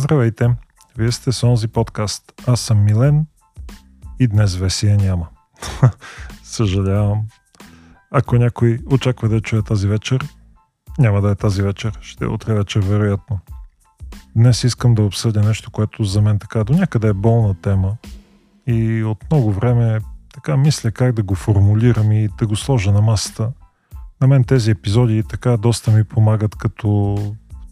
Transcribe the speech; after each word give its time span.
Здравейте! 0.00 0.54
Вие 0.98 1.12
сте 1.12 1.32
с 1.32 1.46
онзи 1.46 1.68
подкаст. 1.68 2.32
Аз 2.46 2.60
съм 2.60 2.84
Милен 2.84 3.26
и 4.20 4.28
днес 4.28 4.56
Весия 4.56 4.96
няма. 4.96 5.28
Съжалявам. 6.42 7.22
Ако 8.10 8.36
някой 8.36 8.78
очаква 8.92 9.28
да 9.28 9.40
чуе 9.40 9.62
тази 9.62 9.88
вечер, 9.88 10.28
няма 10.98 11.20
да 11.20 11.30
е 11.30 11.34
тази 11.34 11.62
вечер. 11.62 11.98
Ще 12.00 12.24
е 12.24 12.28
утре 12.28 12.54
вечер, 12.54 12.80
вероятно. 12.80 13.38
Днес 14.36 14.64
искам 14.64 14.94
да 14.94 15.02
обсъдя 15.02 15.40
нещо, 15.42 15.70
което 15.70 16.04
за 16.04 16.22
мен 16.22 16.38
така 16.38 16.64
до 16.64 16.72
някъде 16.72 17.08
е 17.08 17.12
болна 17.12 17.54
тема. 17.54 17.96
И 18.66 19.04
от 19.04 19.24
много 19.30 19.52
време 19.52 20.00
така 20.34 20.56
мисля 20.56 20.90
как 20.90 21.12
да 21.12 21.22
го 21.22 21.34
формулирам 21.34 22.12
и 22.12 22.28
да 22.38 22.46
го 22.46 22.56
сложа 22.56 22.92
на 22.92 23.00
масата. 23.00 23.52
На 24.20 24.26
мен 24.26 24.44
тези 24.44 24.70
епизоди 24.70 25.22
така 25.28 25.56
доста 25.56 25.90
ми 25.90 26.04
помагат 26.04 26.54
като 26.54 27.18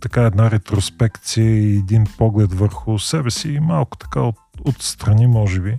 така 0.00 0.22
една 0.22 0.50
ретроспекция 0.50 1.46
и 1.46 1.76
един 1.76 2.04
поглед 2.18 2.54
върху 2.54 2.98
себе 2.98 3.30
си 3.30 3.48
и 3.48 3.60
малко 3.60 3.96
така 3.96 4.20
от, 4.20 4.36
отстрани, 4.64 5.26
може 5.26 5.60
би. 5.60 5.78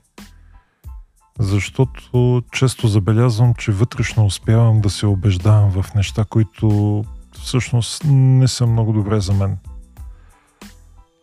Защото 1.40 2.44
често 2.52 2.88
забелязвам, 2.88 3.54
че 3.54 3.72
вътрешно 3.72 4.26
успявам 4.26 4.82
да 4.82 4.90
се 4.90 5.06
убеждавам 5.06 5.72
в 5.72 5.94
неща, 5.94 6.26
които 6.30 7.04
всъщност 7.32 8.04
не 8.06 8.48
са 8.48 8.68
много 8.68 8.94
добре 8.94 9.20
за 9.20 9.34
мен. 9.34 9.58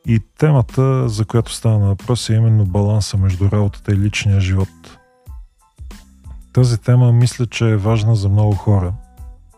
И 0.07 0.21
темата, 0.39 1.09
за 1.09 1.25
която 1.25 1.53
става 1.53 1.79
на 1.79 1.87
въпрос 1.87 2.31
е 2.31 2.35
именно 2.35 2.65
баланса 2.65 3.17
между 3.17 3.51
работата 3.51 3.93
и 3.93 3.99
личния 3.99 4.41
живот. 4.41 4.99
Тази 6.53 6.79
тема 6.79 7.13
мисля, 7.13 7.47
че 7.47 7.71
е 7.71 7.77
важна 7.77 8.17
за 8.17 8.29
много 8.29 8.55
хора, 8.55 8.93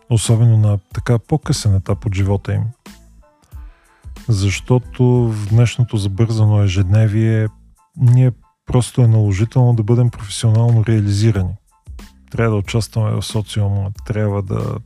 особено 0.09 0.57
на 0.57 0.79
така 0.93 1.19
по-късен 1.19 1.75
етап 1.75 2.05
от 2.05 2.15
живота 2.15 2.53
им– 2.53 2.63
защото 4.29 5.03
в 5.05 5.49
днешното 5.49 5.97
забързано 5.97 6.63
ежедневие 6.63 7.47
ние 7.97 8.31
просто 8.65 9.01
е 9.01 9.07
наложително 9.07 9.73
да 9.73 9.83
бъдем 9.83 10.09
професионално 10.09 10.85
реализирани. 10.85 11.53
Трябва 12.31 12.51
да 12.51 12.57
участваме 12.57 13.11
в 13.11 13.21
социума, 13.21 13.91
трябва 14.05 14.41
да 14.41 14.77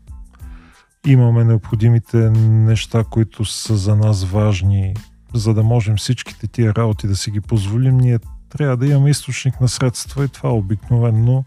имаме 1.08 1.44
необходимите 1.44 2.18
неща, 2.40 3.04
които 3.04 3.46
са 3.46 3.78
за 3.78 3.96
нас 3.96 4.24
важни, 4.24 4.94
за 5.34 5.54
да 5.54 5.64
можем 5.64 5.98
всичките 5.98 6.48
тия 6.48 6.76
работи 6.76 7.08
да 7.08 7.16
си 7.16 7.32
ги 7.32 7.42
позволим, 7.42 7.98
ние 7.98 8.20
трябва 8.50 8.78
да 8.78 8.88
имаме 8.88 9.10
източник 9.10 9.62
на 9.62 9.68
средства 9.68 10.26
и 10.26 10.28
това 10.28 10.54
обикновенно 10.54 11.44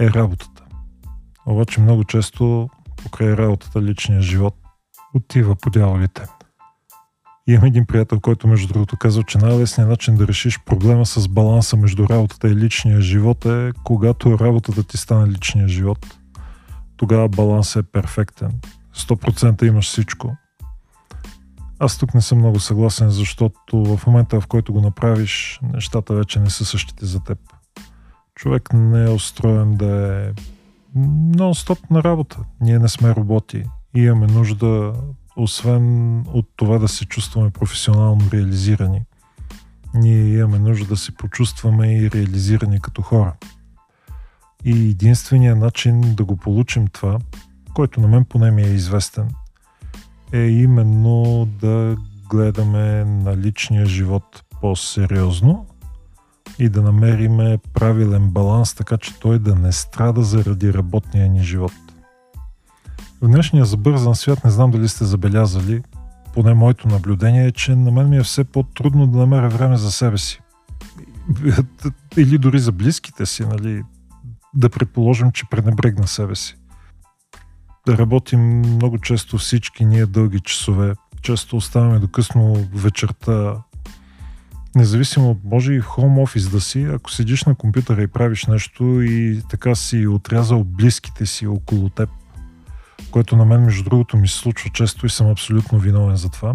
е 0.00 0.10
работата. 0.10 0.62
Обаче 1.46 1.80
много 1.80 2.04
често 2.04 2.68
покрай 2.96 3.36
работата 3.36 3.82
личния 3.82 4.22
живот 4.22 4.54
отива 5.14 5.56
по 5.56 5.70
дяволите. 5.70 6.26
Имам 7.52 7.64
един 7.64 7.86
приятел, 7.86 8.20
който 8.20 8.48
между 8.48 8.72
другото 8.72 8.96
казва, 8.96 9.22
че 9.22 9.38
най-лесният 9.38 9.90
начин 9.90 10.16
да 10.16 10.28
решиш 10.28 10.60
проблема 10.66 11.06
с 11.06 11.28
баланса 11.28 11.76
между 11.76 12.08
работата 12.08 12.48
и 12.48 12.56
личния 12.56 13.00
живот 13.00 13.44
е 13.44 13.72
когато 13.84 14.38
работата 14.38 14.82
ти 14.82 14.96
стане 14.96 15.28
личния 15.28 15.68
живот. 15.68 16.06
Тогава 16.96 17.28
балансът 17.28 17.86
е 17.86 17.90
перфектен. 17.90 18.50
100% 18.96 19.64
имаш 19.64 19.86
всичко. 19.86 20.36
Аз 21.78 21.98
тук 21.98 22.14
не 22.14 22.20
съм 22.20 22.38
много 22.38 22.60
съгласен, 22.60 23.10
защото 23.10 23.84
в 23.84 24.06
момента, 24.06 24.40
в 24.40 24.46
който 24.46 24.72
го 24.72 24.80
направиш, 24.80 25.60
нещата 25.74 26.14
вече 26.14 26.40
не 26.40 26.50
са 26.50 26.64
същите 26.64 27.06
за 27.06 27.24
теб. 27.24 27.38
Човек 28.34 28.72
не 28.72 29.04
е 29.04 29.10
устроен 29.10 29.76
да 29.76 30.16
е 30.16 30.32
нон-стоп 31.36 31.90
на 31.90 32.04
работа. 32.04 32.38
Ние 32.60 32.78
не 32.78 32.88
сме 32.88 33.14
роботи 33.14 33.64
и 33.96 34.00
имаме 34.00 34.26
нужда 34.26 34.92
освен 35.36 36.18
от 36.20 36.48
това 36.56 36.78
да 36.78 36.88
се 36.88 37.04
чувстваме 37.04 37.50
професионално 37.50 38.30
реализирани, 38.32 39.02
ние 39.94 40.38
имаме 40.38 40.58
нужда 40.58 40.86
да 40.86 40.96
се 40.96 41.12
почувстваме 41.12 41.96
и 41.96 42.10
реализирани 42.10 42.80
като 42.80 43.02
хора. 43.02 43.32
И 44.64 44.90
единственият 44.90 45.58
начин 45.58 46.14
да 46.14 46.24
го 46.24 46.36
получим 46.36 46.88
това, 46.88 47.18
който 47.74 48.00
на 48.00 48.08
мен 48.08 48.24
поне 48.24 48.50
ми 48.50 48.62
е 48.62 48.74
известен, 48.74 49.30
е 50.32 50.40
именно 50.40 51.48
да 51.60 51.96
гледаме 52.30 53.04
на 53.04 53.36
личния 53.36 53.86
живот 53.86 54.44
по-сериозно 54.60 55.66
и 56.58 56.68
да 56.68 56.82
намериме 56.82 57.58
правилен 57.74 58.30
баланс, 58.30 58.74
така 58.74 58.96
че 58.96 59.20
той 59.20 59.38
да 59.38 59.54
не 59.54 59.72
страда 59.72 60.22
заради 60.22 60.74
работния 60.74 61.28
ни 61.28 61.42
живот. 61.42 61.72
В 63.22 63.28
днешния 63.28 63.64
забързан 63.64 64.14
свят 64.14 64.44
не 64.44 64.50
знам 64.50 64.70
дали 64.70 64.88
сте 64.88 65.04
забелязали, 65.04 65.82
поне 66.34 66.54
моето 66.54 66.88
наблюдение 66.88 67.46
е, 67.46 67.52
че 67.52 67.74
на 67.74 67.90
мен 67.90 68.08
ми 68.08 68.16
е 68.16 68.22
все 68.22 68.44
по-трудно 68.44 69.06
да 69.06 69.18
намеря 69.18 69.48
време 69.48 69.76
за 69.76 69.92
себе 69.92 70.18
си. 70.18 70.40
Или 72.16 72.38
дори 72.38 72.58
за 72.58 72.72
близките 72.72 73.26
си, 73.26 73.44
нали, 73.44 73.82
да 74.54 74.70
предположим, 74.70 75.32
че 75.32 75.44
пренебрегна 75.50 76.06
себе 76.06 76.34
си. 76.34 76.56
Да 77.86 77.98
работим 77.98 78.58
много 78.58 78.98
често 78.98 79.38
всички 79.38 79.84
ние 79.84 80.06
дълги 80.06 80.40
часове. 80.40 80.94
Често 81.22 81.56
оставаме 81.56 81.98
до 81.98 82.08
късно 82.08 82.68
вечерта. 82.74 83.56
Независимо, 84.74 85.40
може 85.44 85.72
и 85.72 85.80
хоум 85.80 86.18
офис 86.18 86.48
да 86.48 86.60
си, 86.60 86.82
ако 86.82 87.10
седиш 87.10 87.44
на 87.44 87.54
компютъра 87.54 88.02
и 88.02 88.06
правиш 88.06 88.46
нещо 88.46 89.02
и 89.02 89.42
така 89.50 89.74
си 89.74 90.06
отрязал 90.06 90.64
близките 90.64 91.26
си 91.26 91.46
около 91.46 91.88
теб, 91.88 92.10
което 93.12 93.36
на 93.36 93.44
мен, 93.44 93.64
между 93.64 93.84
другото, 93.84 94.16
ми 94.16 94.28
се 94.28 94.38
случва 94.38 94.70
често 94.70 95.06
и 95.06 95.10
съм 95.10 95.30
абсолютно 95.30 95.78
виновен 95.78 96.16
за 96.16 96.28
това. 96.28 96.54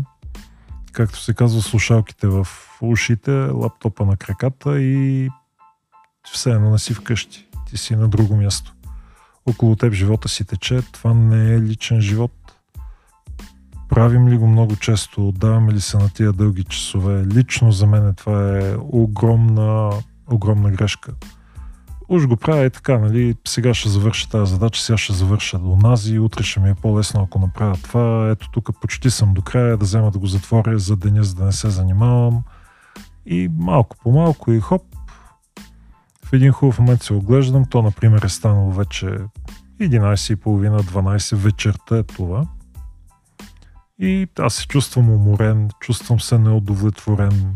Както 0.91 1.19
се 1.19 1.33
казва, 1.33 1.61
слушалките 1.61 2.27
в 2.27 2.47
ушите, 2.81 3.31
лаптопа 3.31 4.05
на 4.05 4.17
краката 4.17 4.81
и 4.81 5.29
все 6.31 6.51
едно 6.51 6.71
не 6.71 6.79
си 6.79 6.93
вкъщи. 6.93 7.47
Ти 7.69 7.77
си 7.77 7.95
на 7.95 8.07
друго 8.07 8.35
място. 8.35 8.73
Около 9.45 9.75
теб 9.75 9.93
живота 9.93 10.29
си 10.29 10.45
тече. 10.45 10.81
Това 10.91 11.13
не 11.13 11.53
е 11.53 11.61
личен 11.61 12.01
живот. 12.01 12.31
Правим 13.89 14.27
ли 14.27 14.37
го 14.37 14.47
много 14.47 14.75
често? 14.75 15.27
Отдаваме 15.27 15.73
ли 15.73 15.81
се 15.81 15.97
на 15.97 16.09
тия 16.09 16.33
дълги 16.33 16.63
часове? 16.63 17.25
Лично 17.25 17.71
за 17.71 17.87
мен 17.87 18.15
това 18.15 18.59
е 18.59 18.75
огромна, 18.77 19.91
огромна 20.31 20.71
грешка 20.71 21.13
уж 22.09 22.27
го 22.27 22.37
правя 22.37 22.65
и 22.65 22.69
така, 22.69 22.97
нали, 22.97 23.35
сега 23.47 23.73
ще 23.73 23.89
завърша 23.89 24.29
тази 24.29 24.51
задача, 24.51 24.81
сега 24.81 24.97
ще 24.97 25.13
завърша 25.13 25.59
до 25.59 25.75
нази, 25.75 26.19
утре 26.19 26.43
ще 26.43 26.59
ми 26.59 26.69
е 26.69 26.75
по-лесно, 26.75 27.21
ако 27.21 27.39
направя 27.39 27.77
това. 27.83 28.29
Ето 28.31 28.49
тук 28.51 28.69
почти 28.81 29.09
съм 29.09 29.33
до 29.33 29.41
края, 29.41 29.77
да 29.77 29.85
взема 29.85 30.11
да 30.11 30.19
го 30.19 30.27
затворя 30.27 30.79
за 30.79 30.95
деня, 30.95 31.23
за 31.23 31.35
да 31.35 31.45
не 31.45 31.51
се 31.51 31.69
занимавам. 31.69 32.43
И 33.25 33.49
малко 33.57 33.95
по 34.03 34.11
малко 34.11 34.51
и 34.51 34.59
хоп, 34.59 34.81
в 36.25 36.33
един 36.33 36.51
хубав 36.51 36.79
момент 36.79 37.03
се 37.03 37.13
оглеждам, 37.13 37.65
то 37.65 37.81
например 37.81 38.21
е 38.21 38.29
станало 38.29 38.71
вече 38.71 39.05
11.30-12 39.81 41.35
вечерта 41.35 41.97
е 41.97 42.03
това. 42.03 42.47
И 43.99 44.27
аз 44.39 44.53
се 44.53 44.67
чувствам 44.67 45.09
уморен, 45.09 45.69
чувствам 45.79 46.19
се 46.19 46.37
неудовлетворен, 46.37 47.55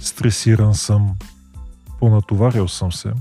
стресиран 0.00 0.74
съм, 0.74 1.14
понатоварил 2.00 2.68
съм 2.68 2.92
се. 2.92 3.12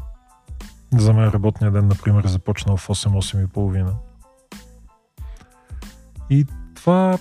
За 0.92 1.14
мен 1.14 1.30
работния 1.30 1.72
ден, 1.72 1.88
например, 1.88 2.28
започнал 2.28 2.78
в 2.78 2.88
8-8.30. 2.88 3.94
И 6.30 6.46
това 6.76 7.18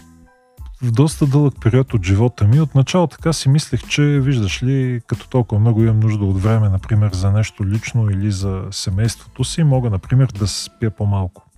в 0.82 0.90
доста 0.92 1.26
дълъг 1.26 1.54
период 1.60 1.94
от 1.94 2.04
живота 2.04 2.44
ми. 2.44 2.60
Отначало 2.60 3.06
така 3.06 3.32
си 3.32 3.48
мислех, 3.48 3.88
че 3.88 4.02
виждаш 4.02 4.62
ли, 4.62 5.00
като 5.06 5.28
толкова 5.28 5.60
много 5.60 5.82
имам 5.82 6.00
нужда 6.00 6.24
от 6.24 6.42
време, 6.42 6.68
например, 6.68 7.12
за 7.12 7.32
нещо 7.32 7.66
лично 7.66 8.10
или 8.10 8.32
за 8.32 8.62
семейството 8.70 9.44
си, 9.44 9.64
мога, 9.64 9.90
например, 9.90 10.26
да 10.26 10.48
спя 10.48 10.90
по-малко. 10.90 11.50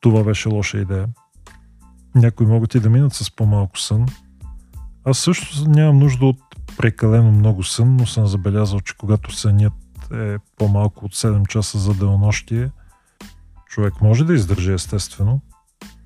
Това 0.00 0.24
беше 0.24 0.48
лоша 0.48 0.78
идея. 0.78 1.08
Някои 2.14 2.46
могат 2.46 2.74
и 2.74 2.80
да 2.80 2.90
минат 2.90 3.12
с 3.12 3.36
по-малко 3.36 3.78
сън. 3.78 4.06
Аз 5.04 5.18
също 5.18 5.70
нямам 5.70 5.98
нужда 5.98 6.26
от 6.26 6.38
прекалено 6.76 7.32
много 7.32 7.62
сън, 7.62 7.96
но 7.96 8.06
съм 8.06 8.26
забелязал, 8.26 8.80
че 8.80 8.96
когато 8.96 9.32
сънят 9.32 9.72
е 10.12 10.36
по-малко 10.56 11.04
от 11.04 11.14
7 11.14 11.46
часа 11.48 11.78
за 11.78 11.94
денонощие, 11.94 12.70
човек 13.66 14.00
може 14.00 14.24
да 14.24 14.34
издържи 14.34 14.72
естествено, 14.72 15.40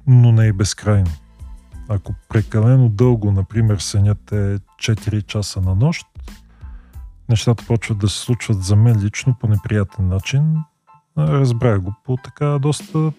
но 0.06 0.32
не 0.32 0.47
и 0.47 0.53
безкрайно. 0.53 1.11
Ако 1.88 2.15
прекалено 2.29 2.88
дълго, 2.88 3.32
например, 3.32 3.79
сънят 3.79 4.32
е 4.32 4.59
4 4.59 5.26
часа 5.26 5.61
на 5.61 5.75
нощ, 5.75 6.06
нещата 7.29 7.64
почват 7.67 7.99
да 7.99 8.09
се 8.09 8.19
случват 8.19 8.62
за 8.62 8.76
мен 8.76 9.00
лично 9.00 9.35
по 9.41 9.49
неприятен 9.49 10.09
начин. 10.09 10.56
Разбрах 11.19 11.81
го 11.81 11.94
по 12.05 12.17
така 12.17 12.59
доста 12.59 13.12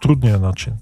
трудния 0.00 0.38
начин 0.38 0.72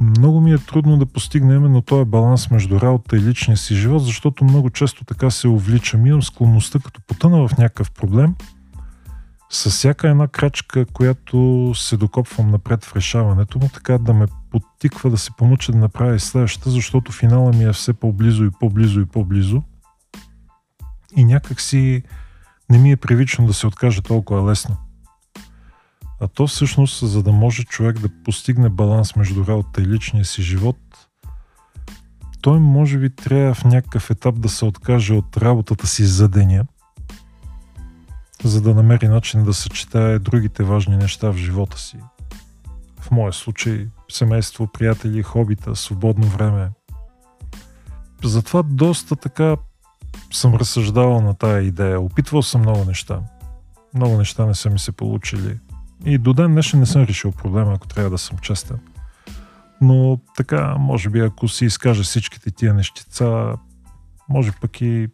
много 0.00 0.40
ми 0.40 0.52
е 0.52 0.58
трудно 0.58 0.96
да 0.96 1.06
постигна 1.06 1.54
именно 1.54 1.82
този 1.82 2.04
баланс 2.04 2.50
между 2.50 2.80
работа 2.80 3.16
и 3.16 3.20
личния 3.20 3.56
си 3.56 3.74
живот, 3.74 4.04
защото 4.04 4.44
много 4.44 4.70
често 4.70 5.04
така 5.04 5.30
се 5.30 5.48
увличам. 5.48 6.06
Имам 6.06 6.22
склонността, 6.22 6.78
като 6.78 7.00
потъна 7.06 7.48
в 7.48 7.58
някакъв 7.58 7.90
проблем, 7.90 8.34
с 9.50 9.70
всяка 9.70 10.08
една 10.08 10.28
крачка, 10.28 10.86
която 10.86 11.72
се 11.74 11.96
докопвам 11.96 12.50
напред 12.50 12.84
в 12.84 12.96
решаването 12.96 13.58
му, 13.58 13.68
така 13.68 13.98
да 13.98 14.14
ме 14.14 14.26
подтиква 14.50 15.10
да 15.10 15.18
се 15.18 15.30
помуча 15.36 15.72
да 15.72 15.78
направя 15.78 16.14
и 16.14 16.20
следващата, 16.20 16.70
защото 16.70 17.12
финала 17.12 17.52
ми 17.52 17.64
е 17.64 17.72
все 17.72 17.92
по-близо 17.92 18.44
и 18.44 18.50
по-близо 18.60 19.00
и 19.00 19.06
по-близо. 19.06 19.62
И 21.16 21.24
някак 21.24 21.60
си 21.60 22.02
не 22.70 22.78
ми 22.78 22.92
е 22.92 22.96
привично 22.96 23.46
да 23.46 23.54
се 23.54 23.66
откаже 23.66 24.02
толкова 24.02 24.50
лесно. 24.50 24.76
А 26.20 26.28
то 26.28 26.46
всъщност, 26.46 27.08
за 27.08 27.22
да 27.22 27.32
може 27.32 27.64
човек 27.64 27.98
да 27.98 28.08
постигне 28.24 28.68
баланс 28.68 29.16
между 29.16 29.46
работа 29.46 29.82
и 29.82 29.86
личния 29.86 30.24
си 30.24 30.42
живот, 30.42 30.76
той 32.40 32.60
може 32.60 32.98
би 32.98 33.10
трябва 33.10 33.54
в 33.54 33.64
някакъв 33.64 34.10
етап 34.10 34.40
да 34.40 34.48
се 34.48 34.64
откаже 34.64 35.14
от 35.14 35.36
работата 35.36 35.86
си 35.86 36.04
за 36.04 36.28
деня, 36.28 36.64
за 38.44 38.60
да 38.60 38.74
намери 38.74 39.08
начин 39.08 39.44
да 39.44 39.54
съчетае 39.54 40.18
другите 40.18 40.62
важни 40.62 40.96
неща 40.96 41.30
в 41.30 41.36
живота 41.36 41.78
си. 41.78 41.96
В 43.00 43.10
моя 43.10 43.32
случай 43.32 43.88
семейство, 44.10 44.66
приятели, 44.66 45.22
хобита, 45.22 45.76
свободно 45.76 46.26
време. 46.26 46.70
Затова 48.24 48.62
доста 48.62 49.16
така 49.16 49.56
съм 50.32 50.54
разсъждавал 50.54 51.20
на 51.20 51.34
тая 51.34 51.62
идея. 51.62 52.00
Опитвал 52.00 52.42
съм 52.42 52.60
много 52.60 52.84
неща. 52.84 53.20
Много 53.94 54.18
неща 54.18 54.46
не 54.46 54.54
са 54.54 54.70
ми 54.70 54.78
се 54.78 54.92
получили. 54.92 55.58
И 56.04 56.18
до 56.18 56.32
ден 56.32 56.52
днешен 56.52 56.80
не 56.80 56.86
съм 56.86 57.02
решил 57.02 57.32
проблема, 57.32 57.74
ако 57.74 57.86
трябва 57.86 58.10
да 58.10 58.18
съм 58.18 58.38
честен. 58.38 58.78
Но 59.80 60.18
така, 60.36 60.76
може 60.78 61.10
би, 61.10 61.20
ако 61.20 61.48
си 61.48 61.64
изкажа 61.64 62.02
всичките 62.02 62.50
тия 62.50 62.74
нещица, 62.74 63.56
може 64.28 64.52
пък 64.60 64.80
и 64.80 65.08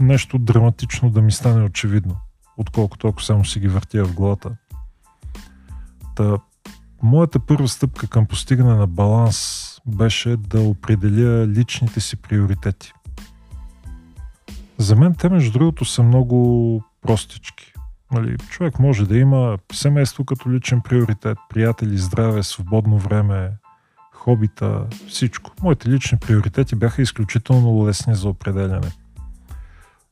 нещо 0.00 0.38
драматично 0.38 1.10
да 1.10 1.22
ми 1.22 1.32
стане 1.32 1.64
очевидно, 1.64 2.16
отколкото 2.56 3.08
ако 3.08 3.22
само 3.22 3.44
си 3.44 3.60
ги 3.60 3.68
въртя 3.68 4.04
в 4.04 4.14
главата. 4.14 4.50
Та, 6.16 6.38
моята 7.02 7.38
първа 7.38 7.68
стъпка 7.68 8.06
към 8.06 8.26
постигане 8.26 8.74
на 8.74 8.86
баланс 8.86 9.64
беше 9.86 10.36
да 10.36 10.60
определя 10.60 11.46
личните 11.46 12.00
си 12.00 12.16
приоритети. 12.16 12.92
За 14.78 14.96
мен 14.96 15.14
те, 15.14 15.28
между 15.28 15.52
другото, 15.52 15.84
са 15.84 16.02
много 16.02 16.82
простички. 17.02 17.72
Нали, 18.12 18.36
човек 18.38 18.78
може 18.78 19.06
да 19.06 19.18
има 19.18 19.58
семейство 19.72 20.24
като 20.24 20.50
личен 20.50 20.80
приоритет, 20.80 21.38
приятели, 21.48 21.98
здраве, 21.98 22.42
свободно 22.42 22.98
време, 22.98 23.50
хобита, 24.14 24.86
всичко. 25.08 25.50
Моите 25.62 25.88
лични 25.88 26.18
приоритети 26.18 26.76
бяха 26.76 27.02
изключително 27.02 27.86
лесни 27.86 28.14
за 28.14 28.28
определяне. 28.28 28.90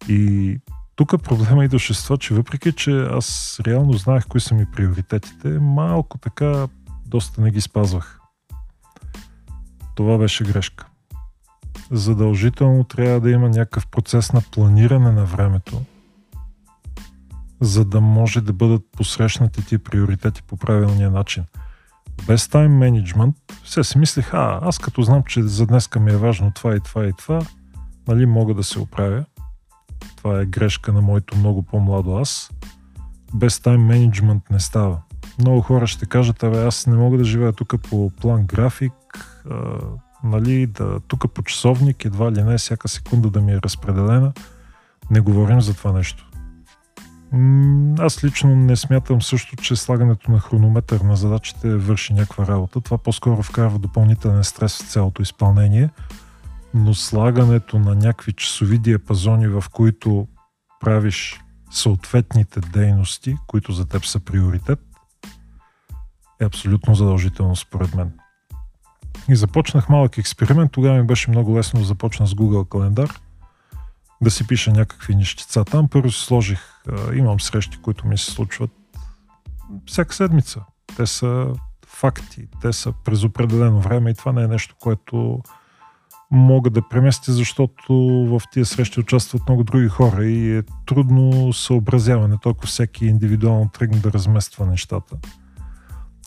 И 0.08 0.58
тук 0.96 1.22
проблема 1.22 1.64
идваше 1.64 1.94
с 1.94 2.04
това, 2.04 2.16
че 2.16 2.34
въпреки, 2.34 2.72
че 2.72 3.08
аз 3.10 3.58
реално 3.66 3.92
знаех 3.92 4.26
кои 4.28 4.40
са 4.40 4.54
ми 4.54 4.66
приоритетите, 4.66 5.48
малко 5.48 6.18
така 6.18 6.66
доста 7.06 7.40
не 7.40 7.50
ги 7.50 7.60
спазвах. 7.60 8.20
Това 9.94 10.18
беше 10.18 10.44
грешка. 10.44 10.86
Задължително 11.90 12.84
трябва 12.84 13.20
да 13.20 13.30
има 13.30 13.48
някакъв 13.48 13.86
процес 13.86 14.32
на 14.32 14.42
планиране 14.52 15.12
на 15.12 15.24
времето, 15.24 15.82
за 17.60 17.84
да 17.84 18.00
може 18.00 18.40
да 18.40 18.52
бъдат 18.52 18.82
посрещнати 18.96 19.66
ти 19.66 19.78
приоритети 19.78 20.42
по 20.42 20.56
правилния 20.56 21.10
начин. 21.10 21.44
Без 22.26 22.48
тайм 22.48 22.76
менеджмент, 22.76 23.36
все 23.64 23.84
си 23.84 23.98
мислех, 23.98 24.34
а, 24.34 24.58
аз 24.62 24.78
като 24.78 25.02
знам, 25.02 25.22
че 25.22 25.42
за 25.42 25.66
днеска 25.66 26.00
ми 26.00 26.10
е 26.10 26.16
важно 26.16 26.52
това 26.52 26.76
и 26.76 26.80
това 26.80 27.06
и 27.06 27.12
това, 27.12 27.42
нали, 28.08 28.26
мога 28.26 28.54
да 28.54 28.64
се 28.64 28.78
оправя. 28.78 29.24
Това 30.16 30.40
е 30.40 30.46
грешка 30.46 30.92
на 30.92 31.02
моето 31.02 31.36
много 31.36 31.62
по-младо 31.62 32.16
аз. 32.16 32.50
Без 33.34 33.60
тайм 33.60 33.86
менеджмент 33.86 34.50
не 34.50 34.60
става. 34.60 34.98
Много 35.38 35.60
хора 35.60 35.86
ще 35.86 36.06
кажат, 36.06 36.42
абе, 36.42 36.64
аз 36.64 36.86
не 36.86 36.96
мога 36.96 37.18
да 37.18 37.24
живея 37.24 37.52
тук 37.52 37.74
по 37.90 38.10
план 38.10 38.46
график, 38.46 38.92
а, 39.50 39.78
нали, 40.24 40.66
да, 40.66 41.00
тук 41.00 41.32
по 41.34 41.42
часовник, 41.42 42.04
едва 42.04 42.32
ли 42.32 42.42
не, 42.42 42.58
всяка 42.58 42.88
секунда 42.88 43.30
да 43.30 43.40
ми 43.40 43.52
е 43.52 43.60
разпределена. 43.64 44.32
Не 45.10 45.20
говорим 45.20 45.60
за 45.60 45.74
това 45.74 45.92
нещо. 45.92 46.25
Аз 47.98 48.24
лично 48.24 48.56
не 48.56 48.76
смятам 48.76 49.22
също, 49.22 49.56
че 49.56 49.76
слагането 49.76 50.30
на 50.30 50.40
хронометър 50.40 51.00
на 51.00 51.16
задачите 51.16 51.76
върши 51.76 52.12
някаква 52.12 52.46
работа. 52.46 52.80
Това 52.80 52.98
по-скоро 52.98 53.42
вкарва 53.42 53.78
допълнителен 53.78 54.44
стрес 54.44 54.82
в 54.82 54.90
цялото 54.90 55.22
изпълнение, 55.22 55.90
но 56.74 56.94
слагането 56.94 57.78
на 57.78 57.94
някакви 57.94 58.32
часови 58.32 58.78
диапазони, 58.78 59.48
в 59.48 59.64
които 59.72 60.28
правиш 60.80 61.40
съответните 61.70 62.60
дейности, 62.60 63.36
които 63.46 63.72
за 63.72 63.88
теб 63.88 64.04
са 64.04 64.20
приоритет, 64.20 64.78
е 66.40 66.44
абсолютно 66.44 66.94
задължително 66.94 67.56
според 67.56 67.94
мен. 67.94 68.12
И 69.28 69.36
започнах 69.36 69.88
малък 69.88 70.18
експеримент. 70.18 70.72
Тогава 70.72 70.98
ми 70.98 71.06
беше 71.06 71.30
много 71.30 71.56
лесно 71.56 71.80
да 71.80 71.86
започна 71.86 72.26
с 72.26 72.34
Google 72.34 72.68
календар– 72.68 73.10
да 74.22 74.30
си 74.30 74.46
пиша 74.46 74.72
някакви 74.72 75.14
нещица 75.14 75.64
там. 75.64 75.88
Първо 75.88 76.10
си 76.10 76.24
сложих, 76.24 76.60
имам 77.14 77.40
срещи, 77.40 77.78
които 77.82 78.06
ми 78.06 78.18
се 78.18 78.30
случват 78.30 78.70
всяка 79.86 80.14
седмица. 80.14 80.60
Те 80.96 81.06
са 81.06 81.46
факти, 81.86 82.48
те 82.60 82.72
са 82.72 82.92
през 83.04 83.24
определено 83.24 83.80
време 83.80 84.10
и 84.10 84.14
това 84.14 84.32
не 84.32 84.42
е 84.42 84.48
нещо, 84.48 84.74
което 84.80 85.40
мога 86.30 86.70
да 86.70 86.88
преместя, 86.88 87.32
защото 87.32 87.94
в 88.28 88.42
тия 88.52 88.66
срещи 88.66 89.00
участват 89.00 89.42
много 89.48 89.64
други 89.64 89.88
хора 89.88 90.24
и 90.24 90.56
е 90.56 90.62
трудно 90.86 91.52
съобразяване, 91.52 92.36
толкова 92.42 92.66
всеки 92.66 93.06
индивидуално 93.06 93.68
тръгне 93.68 93.98
да 93.98 94.12
размества 94.12 94.66
нещата. 94.66 95.16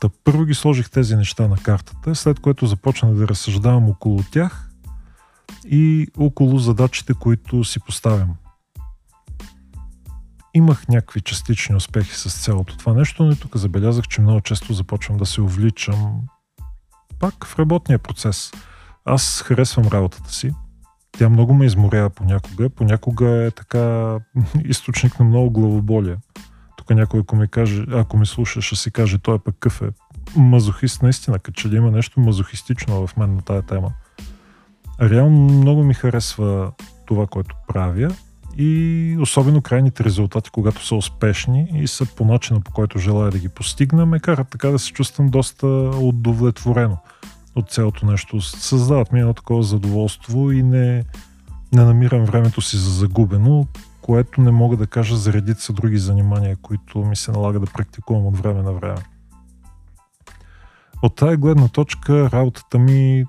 Та 0.01 0.09
първо 0.23 0.45
ги 0.45 0.53
сложих 0.53 0.89
тези 0.89 1.15
неща 1.15 1.47
на 1.47 1.57
картата, 1.57 2.15
след 2.15 2.39
което 2.39 2.65
започнах 2.65 3.13
да 3.13 3.27
разсъждавам 3.27 3.89
около 3.89 4.23
тях 4.31 4.68
и 5.65 6.07
около 6.17 6.59
задачите, 6.59 7.13
които 7.13 7.63
си 7.63 7.79
поставям. 7.79 8.35
Имах 10.53 10.87
някакви 10.87 11.21
частични 11.21 11.75
успехи 11.75 12.15
с 12.15 12.43
цялото 12.43 12.77
това 12.77 12.93
нещо, 12.93 13.23
но 13.23 13.31
и 13.31 13.35
тук 13.35 13.57
забелязах, 13.57 14.07
че 14.07 14.21
много 14.21 14.41
често 14.41 14.73
започвам 14.73 15.17
да 15.17 15.25
се 15.25 15.41
увличам 15.41 16.21
пак 17.19 17.45
в 17.45 17.59
работния 17.59 17.99
процес. 17.99 18.51
Аз 19.05 19.41
харесвам 19.41 19.87
работата 19.87 20.33
си. 20.33 20.53
Тя 21.11 21.29
много 21.29 21.53
ме 21.53 21.65
изморява 21.65 22.09
понякога. 22.09 22.69
Понякога 22.69 23.29
е 23.29 23.51
така 23.51 24.15
източник 24.65 25.19
на 25.19 25.25
много 25.25 25.51
главоболие. 25.51 26.17
Тук 26.77 26.89
някой, 26.89 27.19
ако 27.19 27.35
ми, 27.35 27.47
каже, 27.47 27.85
ако 27.91 28.17
ми 28.17 28.25
слуша, 28.25 28.61
ще 28.61 28.75
си 28.75 28.91
каже, 28.91 29.17
той 29.17 29.35
е 29.35 29.39
пък 29.39 29.55
къв 29.59 29.81
е. 29.81 29.89
Мазохист 30.35 31.03
наистина, 31.03 31.39
като 31.39 31.61
че 31.61 31.69
да 31.69 31.75
има 31.75 31.91
нещо 31.91 32.19
мазохистично 32.19 33.07
в 33.07 33.17
мен 33.17 33.35
на 33.35 33.41
тая 33.41 33.61
тема 33.61 33.93
реално 35.01 35.39
много 35.39 35.83
ми 35.83 35.93
харесва 35.93 36.71
това, 37.05 37.27
което 37.27 37.55
правя 37.67 38.09
и 38.57 39.17
особено 39.21 39.61
крайните 39.61 40.03
резултати, 40.03 40.49
когато 40.49 40.85
са 40.85 40.95
успешни 40.95 41.69
и 41.73 41.87
са 41.87 42.05
по 42.15 42.25
начина, 42.25 42.61
по 42.61 42.71
който 42.71 42.99
желая 42.99 43.31
да 43.31 43.39
ги 43.39 43.49
постигна, 43.49 44.05
ме 44.05 44.19
карат 44.19 44.47
така 44.49 44.69
да 44.69 44.79
се 44.79 44.91
чувствам 44.91 45.29
доста 45.29 45.67
удовлетворено 46.01 46.97
от 47.55 47.69
цялото 47.69 48.05
нещо. 48.05 48.41
Създават 48.41 49.11
ми 49.11 49.19
едно 49.19 49.33
такова 49.33 49.63
задоволство 49.63 50.51
и 50.51 50.63
не, 50.63 51.03
не 51.73 51.83
намирам 51.83 52.25
времето 52.25 52.61
си 52.61 52.77
за 52.77 52.91
загубено, 52.91 53.67
което 54.01 54.41
не 54.41 54.51
мога 54.51 54.77
да 54.77 54.87
кажа 54.87 55.17
за 55.17 55.33
редица 55.33 55.73
други 55.73 55.97
занимания, 55.97 56.57
които 56.61 56.99
ми 56.99 57.15
се 57.15 57.31
налага 57.31 57.59
да 57.59 57.65
практикувам 57.65 58.25
от 58.25 58.37
време 58.37 58.61
на 58.61 58.73
време. 58.73 59.01
От 61.01 61.15
тази 61.15 61.37
гледна 61.37 61.67
точка 61.67 62.29
работата 62.31 62.79
ми 62.79 63.25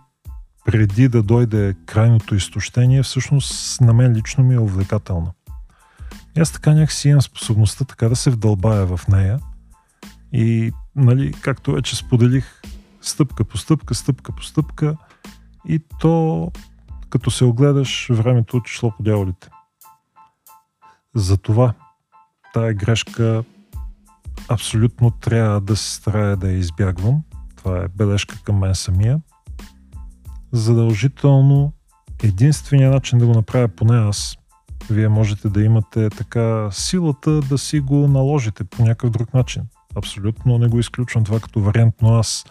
преди 0.64 1.08
да 1.08 1.22
дойде 1.22 1.74
крайното 1.86 2.34
изтощение, 2.34 3.02
всъщност 3.02 3.80
на 3.80 3.92
мен 3.92 4.12
лично 4.12 4.44
ми 4.44 4.54
е 4.54 4.58
увлекателна. 4.58 5.32
И 6.36 6.40
аз 6.40 6.52
така 6.52 6.74
някакси 6.74 7.08
имам 7.08 7.22
способността 7.22 7.84
така 7.84 8.08
да 8.08 8.16
се 8.16 8.30
вдълбая 8.30 8.86
в 8.86 9.08
нея 9.08 9.38
и, 10.32 10.72
нали, 10.96 11.32
както 11.32 11.72
вече 11.72 11.96
споделих, 11.96 12.62
стъпка 13.00 13.44
по 13.44 13.58
стъпка, 13.58 13.94
стъпка 13.94 14.32
по 14.32 14.42
стъпка 14.42 14.96
и 15.68 15.80
то, 16.00 16.52
като 17.10 17.30
се 17.30 17.44
огледаш, 17.44 18.08
времето 18.10 18.56
отишло 18.56 18.90
по 18.96 19.02
дяволите. 19.02 19.48
Затова 21.14 21.74
тая 22.54 22.74
грешка 22.74 23.44
абсолютно 24.48 25.10
трябва 25.10 25.60
да 25.60 25.76
се 25.76 25.94
старая 25.94 26.36
да 26.36 26.50
я 26.50 26.58
избягвам. 26.58 27.22
Това 27.56 27.78
е 27.78 27.88
бележка 27.88 28.42
към 28.44 28.58
мен 28.58 28.74
самия 28.74 29.20
задължително 30.52 31.72
единствения 32.22 32.90
начин 32.90 33.18
да 33.18 33.26
го 33.26 33.32
направя 33.32 33.68
поне 33.68 33.98
аз, 33.98 34.36
вие 34.90 35.08
можете 35.08 35.48
да 35.48 35.62
имате 35.62 36.10
така 36.10 36.68
силата 36.70 37.30
да 37.30 37.58
си 37.58 37.80
го 37.80 38.08
наложите 38.08 38.64
по 38.64 38.82
някакъв 38.82 39.10
друг 39.10 39.34
начин. 39.34 39.62
Абсолютно 39.94 40.58
не 40.58 40.68
го 40.68 40.78
изключвам 40.78 41.24
това 41.24 41.40
като 41.40 41.60
вариант, 41.60 41.94
но 42.02 42.14
аз 42.14 42.44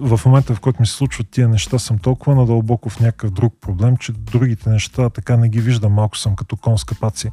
в 0.00 0.20
момента, 0.26 0.54
в 0.54 0.60
който 0.60 0.80
ми 0.80 0.86
се 0.86 0.94
случват 0.94 1.30
тия 1.30 1.48
неща, 1.48 1.78
съм 1.78 1.98
толкова 1.98 2.34
надълбоко 2.34 2.90
в 2.90 3.00
някакъв 3.00 3.30
друг 3.30 3.54
проблем, 3.60 3.96
че 3.96 4.12
другите 4.12 4.70
неща 4.70 5.10
така 5.10 5.36
не 5.36 5.48
ги 5.48 5.60
виждам. 5.60 5.92
Малко 5.92 6.18
съм 6.18 6.36
като 6.36 6.56
кон 6.56 6.78
с 6.78 6.84
капаци. 6.84 7.30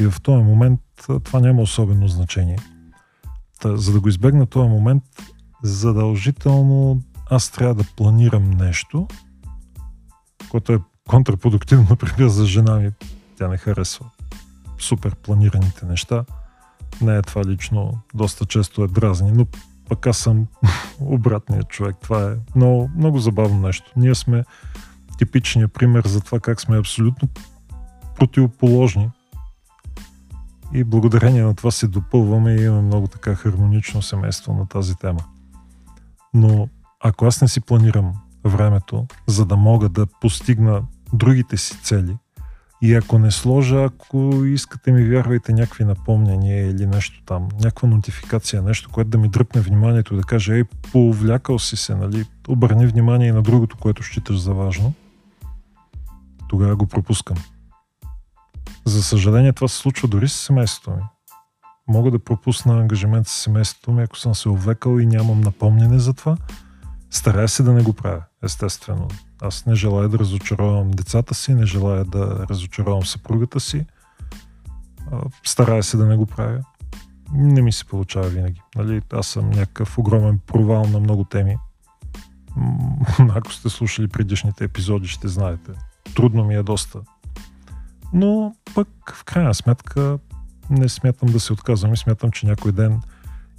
И 0.00 0.06
в 0.06 0.20
този 0.22 0.42
момент 0.42 0.80
това 1.24 1.40
няма 1.40 1.62
особено 1.62 2.08
значение. 2.08 2.58
Та, 3.60 3.76
за 3.76 3.92
да 3.92 4.00
го 4.00 4.08
избегна 4.08 4.46
този 4.46 4.68
момент, 4.68 5.02
задължително 5.62 7.00
аз 7.30 7.50
трябва 7.50 7.74
да 7.74 7.84
планирам 7.96 8.50
нещо, 8.50 9.08
което 10.50 10.72
е 10.72 10.78
контрапродуктивно, 11.08 11.86
например, 11.90 12.28
за 12.28 12.46
жена 12.46 12.76
ми. 12.76 12.90
Тя 13.38 13.48
не 13.48 13.56
харесва 13.56 14.10
супер 14.82 15.14
планираните 15.14 15.86
неща. 15.86 16.24
Не 17.00 17.16
е 17.16 17.22
това 17.22 17.44
лично, 17.44 17.98
доста 18.14 18.46
често 18.46 18.84
е 18.84 18.88
дразни, 18.88 19.32
но 19.32 19.46
пък 19.88 20.06
аз 20.06 20.18
съм 20.18 20.46
обратният 21.00 21.68
човек. 21.68 21.96
Това 22.02 22.30
е 22.30 22.36
много, 22.56 22.90
много 22.96 23.18
забавно 23.18 23.60
нещо. 23.60 23.92
Ние 23.96 24.14
сме 24.14 24.44
типичният 25.18 25.72
пример 25.72 26.06
за 26.06 26.20
това 26.20 26.40
как 26.40 26.60
сме 26.60 26.78
абсолютно 26.78 27.28
противоположни 28.16 29.10
и 30.74 30.84
благодарение 30.84 31.42
на 31.42 31.54
това 31.54 31.70
се 31.70 31.86
допълваме 31.86 32.54
и 32.54 32.64
имаме 32.64 32.82
много 32.82 33.06
така 33.06 33.34
хармонично 33.34 34.02
семейство 34.02 34.54
на 34.54 34.68
тази 34.68 34.94
тема. 34.94 35.20
Но 36.34 36.68
ако 37.00 37.26
аз 37.26 37.42
не 37.42 37.48
си 37.48 37.60
планирам 37.60 38.12
времето, 38.44 39.06
за 39.26 39.44
да 39.46 39.56
мога 39.56 39.88
да 39.88 40.06
постигна 40.20 40.82
другите 41.12 41.56
си 41.56 41.82
цели, 41.82 42.16
и 42.82 42.94
ако 42.94 43.18
не 43.18 43.30
сложа, 43.30 43.84
ако 43.84 44.44
искате 44.44 44.92
ми 44.92 45.04
вярвайте 45.04 45.52
някакви 45.52 45.84
напомняния 45.84 46.70
или 46.70 46.86
нещо 46.86 47.22
там, 47.26 47.48
някаква 47.54 47.88
нотификация, 47.88 48.62
нещо, 48.62 48.90
което 48.90 49.10
да 49.10 49.18
ми 49.18 49.28
дръпне 49.28 49.60
вниманието 49.60 50.16
да 50.16 50.22
каже, 50.22 50.54
ей, 50.54 50.64
повлякал 50.64 51.58
си 51.58 51.76
се, 51.76 51.94
нали, 51.94 52.24
обърни 52.48 52.86
внимание 52.86 53.28
и 53.28 53.32
на 53.32 53.42
другото, 53.42 53.76
което 53.76 54.02
считаш 54.02 54.40
за 54.40 54.54
важно, 54.54 54.92
тогава 56.48 56.76
го 56.76 56.86
пропускам. 56.86 57.36
За 58.84 59.02
съжаление, 59.02 59.52
това 59.52 59.68
се 59.68 59.76
случва 59.76 60.08
дори 60.08 60.28
с 60.28 60.32
семейството 60.32 60.90
ми. 60.90 61.02
Мога 61.88 62.10
да 62.10 62.18
пропусна 62.18 62.80
ангажимент 62.80 63.28
с 63.28 63.32
семейството 63.32 63.92
ми, 63.92 64.02
ако 64.02 64.18
съм 64.18 64.34
се 64.34 64.48
увлекал 64.48 64.98
и 64.98 65.06
нямам 65.06 65.40
напомняне 65.40 65.98
за 65.98 66.12
това. 66.12 66.36
Старая 67.10 67.48
се 67.48 67.62
да 67.62 67.72
не 67.72 67.82
го 67.82 67.92
правя, 67.92 68.22
естествено. 68.42 69.08
Аз 69.42 69.66
не 69.66 69.74
желая 69.74 70.08
да 70.08 70.18
разочаровам 70.18 70.90
децата 70.90 71.34
си, 71.34 71.54
не 71.54 71.66
желая 71.66 72.04
да 72.04 72.46
разочаровам 72.50 73.06
съпругата 73.06 73.60
си. 73.60 73.86
Старая 75.44 75.82
се 75.82 75.96
да 75.96 76.06
не 76.06 76.16
го 76.16 76.26
правя. 76.26 76.64
Не 77.32 77.62
ми 77.62 77.72
се 77.72 77.84
получава 77.84 78.28
винаги. 78.28 78.62
Нали? 78.76 79.02
Аз 79.12 79.26
съм 79.26 79.50
някакъв 79.50 79.98
огромен 79.98 80.38
провал 80.46 80.84
на 80.84 81.00
много 81.00 81.24
теми. 81.24 81.56
Ако 83.18 83.52
сте 83.52 83.68
слушали 83.68 84.08
предишните 84.08 84.64
епизоди, 84.64 85.08
ще 85.08 85.28
знаете. 85.28 85.72
Трудно 86.14 86.44
ми 86.44 86.54
е 86.54 86.62
доста 86.62 87.00
но 88.12 88.54
пък 88.74 88.88
в 89.14 89.24
крайна 89.24 89.54
сметка 89.54 90.18
не 90.70 90.88
смятам 90.88 91.28
да 91.28 91.40
се 91.40 91.52
отказвам 91.52 91.92
и 91.92 91.96
смятам, 91.96 92.30
че 92.30 92.46
някой 92.46 92.72
ден 92.72 93.02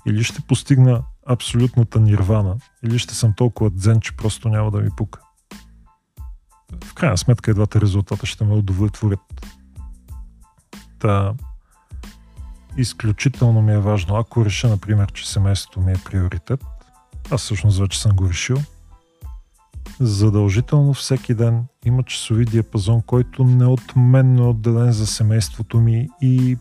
или 0.08 0.24
ще 0.24 0.42
постигна 0.42 1.04
абсолютната 1.28 2.00
нирвана, 2.00 2.56
или 2.84 3.00
ще 3.00 3.16
съм 3.16 3.34
толкова 3.34 3.70
дзен, 3.70 4.00
че 4.00 4.16
просто 4.16 4.50
няма 4.50 4.72
да 4.72 4.82
ми 4.82 4.90
пука. 4.98 5.20
В 6.84 6.94
крайна 6.94 7.18
сметка 7.18 7.52
и 7.52 7.54
двата 7.54 7.82
резултата 7.82 8.26
ще 8.26 8.46
ме 8.46 8.54
удовлетворят. 8.54 9.46
Та, 11.00 11.34
изключително 12.78 13.62
ми 13.62 13.74
е 13.74 13.80
важно, 13.80 14.16
ако 14.16 14.46
реша, 14.46 14.70
например, 14.70 15.12
че 15.12 15.30
семейството 15.30 15.82
ми 15.82 15.92
е 15.92 16.02
приоритет, 16.06 16.64
аз 17.32 17.42
всъщност 17.42 17.80
вече 17.80 18.02
съм 18.02 18.16
го 18.16 18.30
решил, 18.30 18.58
задължително 20.00 20.94
всеки 20.94 21.34
ден 21.34 21.66
има 21.86 22.04
часови 22.04 22.46
диапазон, 22.46 23.02
който 23.02 23.44
неотменно 23.44 24.44
е 24.44 24.48
отделен 24.48 24.92
за 24.92 25.08
семейството 25.08 25.80
ми 25.80 26.08
и 26.22 26.58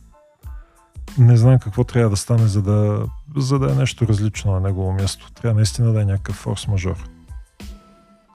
не 1.19 1.37
знам 1.37 1.59
какво 1.59 1.85
трябва 1.85 2.11
да 2.11 2.17
стане, 2.17 2.47
за 2.47 2.63
да, 2.63 3.07
за 3.37 3.59
да 3.59 3.73
е 3.73 3.75
нещо 3.75 4.09
различно 4.09 4.53
на 4.53 4.61
негово 4.61 4.93
място. 4.93 5.33
Трябва 5.33 5.55
наистина 5.55 5.93
да 5.93 6.03
е 6.03 6.05
някакъв 6.05 6.45
форс-мажор. 6.45 6.97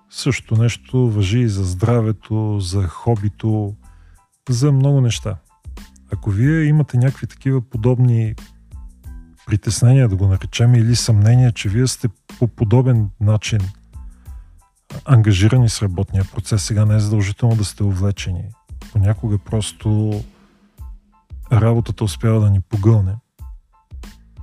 Същото 0.09 0.61
нещо 0.61 1.09
въжи 1.11 1.39
и 1.39 1.49
за 1.49 1.63
здравето, 1.63 2.59
за 2.59 2.87
хобито, 2.87 3.75
за 4.49 4.71
много 4.71 5.01
неща. 5.01 5.35
Ако 6.13 6.29
вие 6.29 6.63
имате 6.63 6.97
някакви 6.97 7.27
такива 7.27 7.61
подобни 7.61 8.35
притеснения, 9.47 10.09
да 10.09 10.15
го 10.15 10.27
наречем, 10.27 10.75
или 10.75 10.95
съмнения, 10.95 11.51
че 11.51 11.69
вие 11.69 11.87
сте 11.87 12.07
по 12.39 12.47
подобен 12.47 13.09
начин– 13.19 13.59
ангажирани 15.05 15.69
с 15.69 15.81
работния 15.81 16.25
процес. 16.33 16.63
Сега 16.63 16.85
не 16.85 16.95
е 16.95 16.99
задължително 16.99 17.55
да 17.55 17.65
сте 17.65 17.83
увлечени. 17.83 18.43
Понякога 18.91 19.37
просто 19.37 20.21
работата 21.51 22.03
успява 22.03 22.39
да 22.39 22.49
ни 22.49 22.61
погълне. 22.61 23.15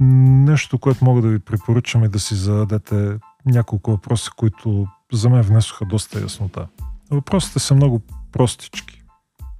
Нещо, 0.02 0.78
което 0.78 1.04
мога 1.04 1.22
да 1.22 1.28
ви 1.28 1.38
препоръчам 1.38 2.04
е 2.04 2.08
да 2.08 2.20
си 2.20 2.34
зададете 2.34 3.18
няколко 3.46 3.90
въпроса, 3.90 4.30
които 4.36 4.86
за 5.12 5.28
мен 5.28 5.42
внесоха 5.42 5.84
доста 5.84 6.20
яснота. 6.20 6.66
Въпросите 7.10 7.58
са 7.58 7.74
много 7.74 8.00
простички. 8.32 9.02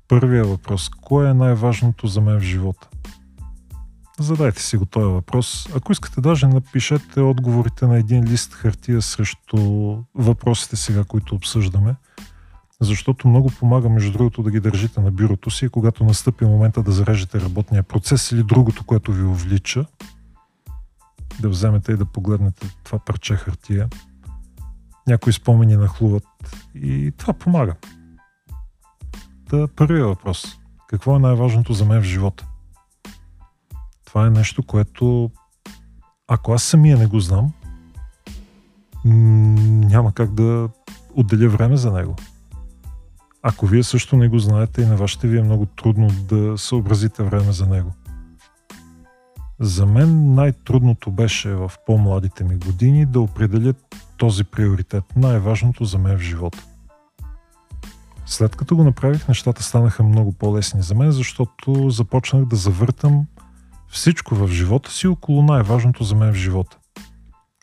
Първият 0.08 0.46
въпрос. 0.46 0.88
Кое 0.88 1.30
е 1.30 1.34
най-важното 1.34 2.06
за 2.06 2.20
мен 2.20 2.40
в 2.40 2.42
живота? 2.42 2.88
Задайте 4.18 4.62
си 4.62 4.76
го 4.76 4.86
този 4.86 5.06
въпрос. 5.06 5.68
Ако 5.76 5.92
искате, 5.92 6.20
даже 6.20 6.46
напишете 6.46 7.20
отговорите 7.20 7.86
на 7.86 7.96
един 7.96 8.24
лист 8.24 8.52
хартия 8.52 9.02
срещу 9.02 9.56
въпросите 10.14 10.76
сега, 10.76 11.04
които 11.04 11.34
обсъждаме. 11.34 11.94
Защото 12.80 13.28
много 13.28 13.50
помага, 13.50 13.88
между 13.88 14.12
другото, 14.12 14.42
да 14.42 14.50
ги 14.50 14.60
държите 14.60 15.00
на 15.00 15.10
бюрото 15.10 15.50
си, 15.50 15.68
когато 15.68 16.04
настъпи 16.04 16.44
момента 16.44 16.82
да 16.82 16.92
зарежете 16.92 17.40
работния 17.40 17.82
процес 17.82 18.32
или 18.32 18.42
другото, 18.42 18.84
което 18.84 19.12
ви 19.12 19.22
увлича, 19.22 19.84
да 21.40 21.48
вземете 21.48 21.92
и 21.92 21.96
да 21.96 22.04
погледнете 22.04 22.76
това 22.84 22.98
парче 22.98 23.36
хартия. 23.36 23.88
Някои 25.06 25.32
спомени 25.32 25.76
нахлуват 25.76 26.24
и 26.74 27.12
това 27.18 27.32
помага. 27.32 27.74
Та, 29.50 29.68
първият 29.76 30.06
въпрос. 30.06 30.58
Какво 30.88 31.16
е 31.16 31.18
най-важното 31.18 31.72
за 31.72 31.84
мен 31.84 32.00
в 32.00 32.04
живота? 32.04 32.46
Това 34.04 34.26
е 34.26 34.30
нещо, 34.30 34.62
което 34.62 35.30
ако 36.28 36.52
аз 36.52 36.62
самия 36.62 36.98
не 36.98 37.06
го 37.06 37.20
знам, 37.20 37.52
няма 39.04 40.12
как 40.12 40.34
да 40.34 40.68
отделя 41.14 41.48
време 41.48 41.76
за 41.76 41.92
него. 41.92 42.16
Ако 43.42 43.66
вие 43.66 43.82
също 43.82 44.16
не 44.16 44.28
го 44.28 44.38
знаете 44.38 44.82
и 44.82 44.86
на 44.86 44.96
вашите 44.96 45.28
ви 45.28 45.38
е 45.38 45.42
много 45.42 45.66
трудно 45.66 46.06
да 46.08 46.58
съобразите 46.58 47.22
време 47.22 47.52
за 47.52 47.66
него. 47.66 47.94
За 49.62 49.86
мен 49.86 50.34
най-трудното 50.34 51.10
беше 51.10 51.54
в 51.54 51.72
по-младите 51.86 52.44
ми 52.44 52.56
години 52.56 53.06
да 53.06 53.20
определя 53.20 53.74
този 54.16 54.44
приоритет, 54.44 55.04
най-важното 55.16 55.84
за 55.84 55.98
мен 55.98 56.18
в 56.18 56.20
живота. 56.20 56.64
След 58.26 58.56
като 58.56 58.76
го 58.76 58.84
направих, 58.84 59.28
нещата 59.28 59.62
станаха 59.62 60.02
много 60.02 60.32
по-лесни 60.32 60.82
за 60.82 60.94
мен, 60.94 61.10
защото 61.12 61.90
започнах 61.90 62.44
да 62.44 62.56
завъртам 62.56 63.26
всичко 63.88 64.34
в 64.34 64.48
живота 64.48 64.90
си 64.90 65.06
около 65.06 65.42
най-важното 65.42 66.04
за 66.04 66.14
мен 66.14 66.32
в 66.32 66.36
живота. 66.36 66.78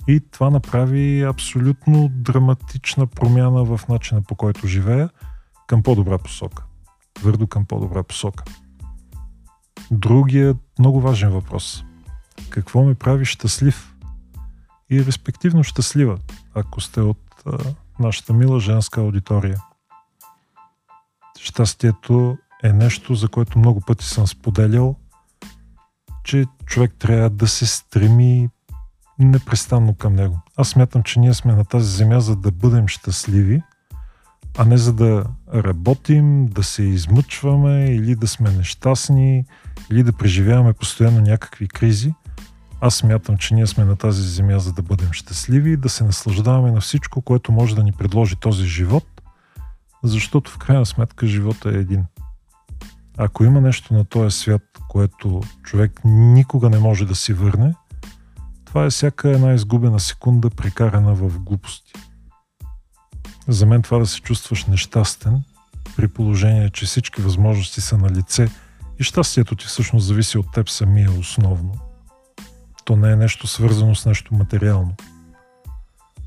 И 0.08 0.20
това 0.32 0.50
направи 0.50 1.22
абсолютно 1.22 2.10
драматична 2.12 3.08
промяна 3.08 3.64
в 3.64 3.82
начина 3.90 4.22
по 4.22 4.36
който 4.36 4.68
живея 4.68 5.10
към 5.68 5.84
по-добра 5.84 6.18
посока. 6.18 6.64
Твърдо 7.14 7.48
към 7.48 7.66
по-добра 7.66 8.04
посока. 8.04 8.44
Другият 9.92 10.58
много 10.80 11.02
важен 11.02 11.30
въпрос. 11.30 11.84
Какво 12.50 12.84
ме 12.84 12.96
прави 12.96 13.26
щастлив? 13.26 13.96
И 14.90 15.06
респективно 15.06 15.64
щастлива, 15.64 16.18
ако 16.54 16.82
сте 16.82 17.02
от 17.02 17.44
а, 17.46 17.58
нашата 18.00 18.34
мила 18.34 18.60
женска 18.60 19.02
аудитория. 19.02 19.62
Щастието 21.40 22.38
е 22.64 22.74
нещо, 22.74 23.16
за 23.16 23.28
което 23.28 23.60
много 23.60 23.82
пъти 23.82 24.06
съм 24.06 24.28
споделял– 24.28 24.96
че 26.30 26.46
човек 26.66 26.94
трябва 27.00 27.30
да 27.30 27.48
се 27.48 27.66
стреми 27.66 28.50
непрестанно 29.20 29.96
към 29.96 30.16
него. 30.16 30.40
Аз 30.58 30.70
смятам, 30.70 31.04
че 31.04 31.20
ние 31.20 31.34
сме 31.34 31.54
на 31.54 31.66
тази 31.66 31.98
земя 31.98 32.20
за 32.20 32.36
да 32.36 32.52
бъдем 32.52 32.88
щастливи, 32.88 33.64
а 34.58 34.66
не 34.66 34.78
за 34.78 34.94
да 34.94 35.26
работим, 35.54 36.46
да 36.46 36.64
се 36.64 36.84
измъчваме 36.84 37.86
или 37.86 38.16
да 38.16 38.28
сме 38.28 38.52
нещастни, 38.52 39.46
или 39.92 40.04
да 40.04 40.14
преживяваме 40.14 40.74
постоянно 40.74 41.22
някакви 41.22 41.68
кризи. 41.68 42.14
Аз 42.82 42.96
смятам, 42.96 43.38
че 43.38 43.54
ние 43.54 43.68
сме 43.68 43.86
на 43.86 43.96
тази 43.96 44.22
земя 44.22 44.60
за 44.60 44.74
да 44.74 44.82
бъдем 44.82 45.12
щастливи 45.12 45.72
и 45.72 45.78
да 45.78 45.90
се 45.90 46.04
наслаждаваме 46.04 46.72
на 46.72 46.82
всичко, 46.82 47.22
което 47.22 47.52
може 47.52 47.76
да 47.76 47.84
ни 47.84 47.92
предложи 47.92 48.36
този 48.36 48.66
живот, 48.66 49.06
защото 50.04 50.52
в 50.52 50.58
крайна 50.58 50.86
сметка 50.86 51.28
живота 51.28 51.70
е 51.70 51.74
един. 51.74 52.06
Ако 53.18 53.44
има 53.44 53.62
нещо 53.62 53.94
на 53.94 54.06
този 54.06 54.38
свят, 54.38 54.62
което 54.90 55.42
човек 55.64 56.02
никога 56.06 56.70
не 56.70 56.80
може 56.80 57.06
да 57.06 57.16
си 57.16 57.34
върне, 57.34 57.74
това 58.66 58.86
е 58.86 58.90
всяка 58.90 59.30
една 59.30 59.54
изгубена 59.54 60.00
секунда, 60.00 60.50
прекарана 60.50 61.16
в 61.16 61.40
глупости. 61.40 61.94
За 63.48 63.66
мен 63.66 63.82
това 63.82 63.98
да 63.98 64.06
се 64.06 64.22
чувстваш 64.22 64.66
нещастен, 64.66 65.44
при 65.96 66.08
положение, 66.08 66.70
че 66.70 66.86
всички 66.86 67.22
възможности 67.22 67.82
са 67.82 67.98
на 67.98 68.10
лице 68.10 68.50
И 69.00 69.04
щастието 69.04 69.56
ти 69.56 69.66
всъщност 69.66 70.06
зависи 70.06 70.38
от 70.38 70.52
теб 70.54 70.70
самия 70.70 71.12
основно. 71.12 71.89
То 72.90 72.96
не 72.96 73.12
е 73.12 73.16
нещо 73.16 73.48
свързано 73.48 73.96
с 73.96 74.06
нещо 74.06 74.36
материално. 74.36 74.94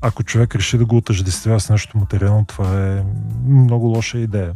Ако 0.01 0.23
човек 0.23 0.55
реши 0.55 0.77
да 0.77 0.85
го 0.85 0.97
отъждествя 0.97 1.59
с 1.59 1.69
нещо 1.69 1.97
материално, 1.97 2.45
това 2.45 2.87
е 2.87 3.03
много 3.45 3.87
лоша 3.87 4.17
идея. 4.17 4.53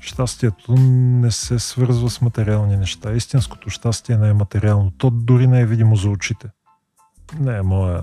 Щастието 0.00 0.74
не 0.74 1.30
се 1.30 1.58
свързва 1.58 2.10
с 2.10 2.20
материални 2.20 2.76
неща. 2.76 3.12
Истинското 3.12 3.70
щастие 3.70 4.16
не 4.16 4.28
е 4.28 4.32
материално. 4.32 4.90
То 4.90 5.10
дори 5.10 5.46
не 5.46 5.60
е 5.60 5.66
видимо 5.66 5.96
за 5.96 6.08
очите. 6.08 6.48
Не 7.38 7.56
е 7.56 7.62
моя 7.62 8.02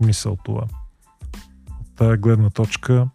мисъл 0.00 0.36
това. 0.44 0.62
От 1.80 1.96
тая 1.96 2.16
гледна 2.16 2.50
точка 2.50 3.08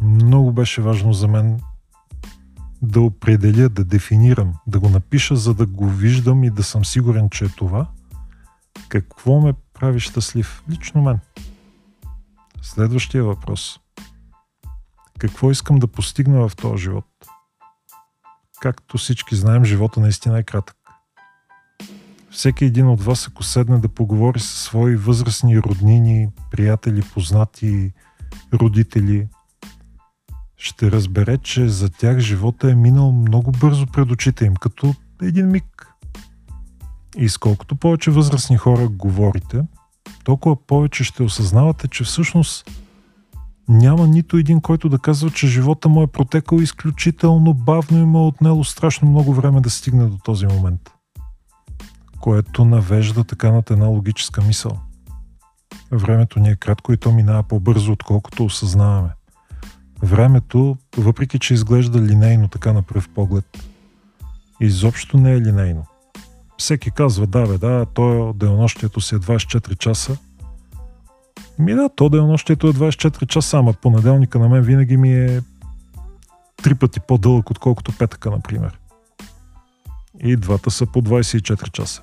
много 0.00 0.52
беше 0.52 0.82
важно 0.82 1.12
за 1.12 1.28
мен 1.28 1.60
да 2.82 3.00
определя, 3.00 3.68
да 3.68 3.84
дефинирам, 3.84 4.54
да 4.66 4.80
го 4.80 4.88
напиша, 4.88 5.36
за 5.36 5.54
да 5.54 5.66
го 5.66 5.88
виждам 5.88 6.44
и 6.44 6.50
да 6.50 6.62
съм 6.62 6.84
сигурен, 6.84 7.30
че 7.30 7.44
е 7.44 7.48
това. 7.48 7.86
Какво 8.88 9.40
ме 9.40 9.54
прави 9.74 10.00
щастлив? 10.00 10.62
Лично 10.70 11.02
мен. 11.02 11.18
Следващия 12.62 13.24
въпрос. 13.24 13.80
Какво 15.18 15.50
искам 15.50 15.78
да 15.78 15.86
постигна 15.86 16.48
в 16.48 16.56
този 16.56 16.82
живот? 16.82 17.04
Както 18.60 18.98
всички 18.98 19.36
знаем, 19.36 19.64
живота 19.64 20.00
наистина 20.00 20.38
е 20.38 20.42
кратък. 20.42 20.76
Всеки 22.30 22.64
един 22.64 22.88
от 22.88 23.02
вас, 23.02 23.28
ако 23.28 23.42
седне 23.42 23.78
да 23.78 23.88
поговори 23.88 24.40
със 24.40 24.62
свои 24.62 24.96
възрастни 24.96 25.58
роднини, 25.58 26.28
приятели, 26.50 27.02
познати, 27.02 27.92
родители, 28.52 29.28
ще 30.56 30.90
разбере, 30.90 31.38
че 31.38 31.68
за 31.68 31.90
тях 31.90 32.18
живота 32.18 32.70
е 32.70 32.74
минал 32.74 33.12
много 33.12 33.52
бързо 33.52 33.86
пред 33.86 34.10
очите 34.10 34.44
им, 34.44 34.54
като 34.54 34.94
един 35.22 35.50
миг. 35.50 35.86
И 37.16 37.28
сколкото 37.28 37.76
повече 37.76 38.10
възрастни 38.10 38.56
хора 38.56 38.88
говорите, 38.88 39.62
толкова 40.24 40.66
повече 40.66 41.04
ще 41.04 41.22
осъзнавате, 41.22 41.88
че 41.88 42.04
всъщност 42.04 42.70
няма 43.68 44.06
нито 44.06 44.36
един, 44.36 44.60
който 44.60 44.88
да 44.88 44.98
казва, 44.98 45.30
че 45.30 45.46
живота 45.46 45.88
му 45.88 46.02
е 46.02 46.06
протекал 46.06 46.56
изключително 46.56 47.54
бавно 47.54 47.98
и 47.98 48.04
му 48.04 48.18
е 48.18 48.26
отнело 48.26 48.64
страшно 48.64 49.08
много 49.08 49.34
време 49.34 49.60
да 49.60 49.70
стигне 49.70 50.06
до 50.06 50.18
този 50.18 50.46
момент. 50.46 50.90
Което 52.20 52.64
навежда 52.64 53.24
така 53.24 53.52
над 53.52 53.70
една 53.70 53.86
логическа 53.86 54.42
мисъл. 54.42 54.80
Времето 55.92 56.40
ни 56.40 56.48
е 56.48 56.56
кратко 56.56 56.92
и 56.92 56.96
то 56.96 57.12
минава 57.12 57.42
по-бързо, 57.42 57.92
отколкото 57.92 58.44
осъзнаваме. 58.44 59.15
Времето, 60.06 60.76
въпреки 60.96 61.38
че 61.38 61.54
изглежда 61.54 62.00
линейно 62.00 62.48
така 62.48 62.72
на 62.72 62.82
пръв 62.82 63.08
поглед, 63.08 63.64
изобщо 64.60 65.18
не 65.18 65.32
е 65.32 65.40
линейно. 65.40 65.86
Всеки 66.58 66.90
казва, 66.90 67.26
да 67.26 67.46
бе, 67.46 67.58
да, 67.58 67.86
то 67.94 68.32
денонощието 68.36 69.00
си 69.00 69.14
е 69.14 69.18
24 69.18 69.78
часа. 69.78 70.16
Ми 71.58 71.74
да, 71.74 71.88
то 71.88 72.08
денонощието 72.08 72.68
е 72.68 72.72
24 72.72 73.26
часа, 73.26 73.58
ама 73.58 73.72
понеделника 73.72 74.38
на 74.38 74.48
мен 74.48 74.62
винаги 74.62 74.96
ми 74.96 75.14
е 75.14 75.40
три 76.62 76.74
пъти 76.74 77.00
по-дълъг, 77.00 77.50
отколкото 77.50 77.92
петъка, 77.98 78.30
например. 78.30 78.78
И 80.20 80.36
двата 80.36 80.70
са 80.70 80.86
по 80.86 81.02
24 81.02 81.70
часа. 81.70 82.02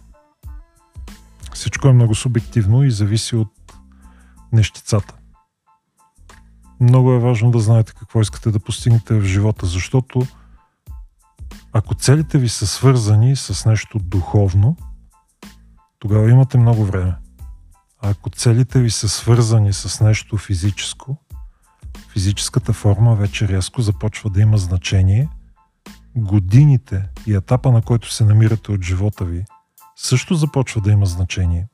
Всичко 1.53 1.88
е 1.88 1.93
много 1.93 2.15
субективно 2.15 2.83
и 2.83 2.91
зависи 2.91 3.36
от 3.36 3.74
нещицата 4.51 5.13
много 6.83 7.11
е 7.11 7.19
важно 7.19 7.51
да 7.51 7.59
знаете 7.59 7.93
какво 7.93 8.21
искате 8.21 8.51
да 8.51 8.59
постигнете 8.59 9.19
в 9.19 9.25
живота, 9.25 9.65
защото 9.65 10.27
ако 11.73 11.95
целите 11.95 12.37
ви 12.37 12.49
са 12.49 12.67
свързани 12.67 13.35
с 13.35 13.65
нещо 13.65 13.99
духовно, 13.99 14.77
тогава 15.99 16.29
имате 16.29 16.57
много 16.57 16.85
време. 16.85 17.15
А 18.01 18.09
ако 18.09 18.29
целите 18.29 18.81
ви 18.81 18.91
са 18.91 19.09
свързани 19.09 19.73
с 19.73 20.03
нещо 20.03 20.37
физическо, 20.37 21.17
физическата 22.13 22.74
форма 22.74 23.15
вече 23.15 23.48
рязко 23.48 23.81
започва 23.81 24.29
да 24.29 24.41
има 24.41 24.57
значение. 24.57 25.29
Годините 26.15 27.09
и 27.27 27.33
етапа, 27.33 27.72
на 27.72 27.81
който 27.81 28.13
се 28.13 28.25
намирате 28.25 28.72
от 28.72 28.81
живота 28.81 29.25
ви, 29.25 29.46
също 29.96 30.35
започва 30.35 30.81
да 30.81 30.91
има 30.91 31.05
значение. 31.05 31.67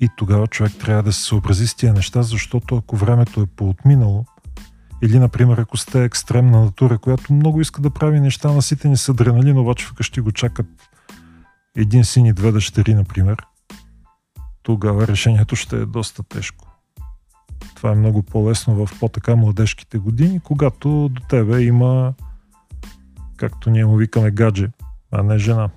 И 0.00 0.08
тогава 0.16 0.46
човек 0.46 0.72
трябва 0.80 1.02
да 1.02 1.12
се 1.12 1.22
съобрази 1.22 1.66
с 1.66 1.74
тия 1.74 1.92
неща, 1.92 2.22
защото 2.22 2.76
ако 2.76 2.96
времето 2.96 3.40
е 3.40 3.46
поотминало, 3.46 4.24
или, 5.02 5.18
например, 5.18 5.58
ако 5.58 5.76
сте 5.76 6.04
екстремна 6.04 6.64
натура, 6.64 6.98
която 6.98 7.32
много 7.32 7.60
иска 7.60 7.82
да 7.82 7.90
прави 7.90 8.20
неща 8.20 8.52
наситени 8.52 8.96
с 8.96 9.08
адреналин, 9.08 9.58
обаче 9.58 9.86
вкъщи 9.86 10.20
го 10.20 10.32
чакат 10.32 10.66
един 11.76 12.04
син 12.04 12.26
и 12.26 12.32
две 12.32 12.52
дъщери, 12.52 12.94
например, 12.94 13.46
тогава 14.62 15.06
решението 15.06 15.56
ще 15.56 15.76
е 15.76 15.86
доста 15.86 16.22
тежко. 16.22 16.66
Това 17.74 17.92
е 17.92 17.94
много 17.94 18.22
по-лесно 18.22 18.86
в 18.86 18.98
по-така 19.00 19.36
младежките 19.36 19.98
години, 19.98 20.40
когато 20.40 21.08
до 21.08 21.22
тебе 21.28 21.62
има, 21.62 22.14
както 23.36 23.70
ние 23.70 23.86
му 23.86 23.96
викаме, 23.96 24.30
гадже, 24.30 24.68
а 25.12 25.22
не 25.22 25.38
жена. 25.38 25.70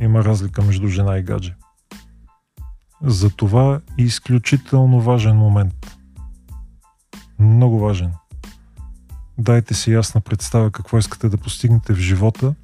Има 0.00 0.24
разлика 0.24 0.62
между 0.62 0.88
жена 0.88 1.18
и 1.18 1.22
гадже. 1.22 1.54
Затова 3.02 3.80
е 3.98 4.02
изключително 4.02 5.00
важен 5.00 5.36
момент. 5.36 5.96
Много 7.38 7.78
важен. 7.78 8.12
Дайте 9.38 9.74
си 9.74 9.92
ясна 9.92 10.20
представа 10.20 10.70
какво 10.70 10.98
искате 10.98 11.28
да 11.28 11.36
постигнете 11.36 11.92
в 11.92 11.98
живота 11.98 12.54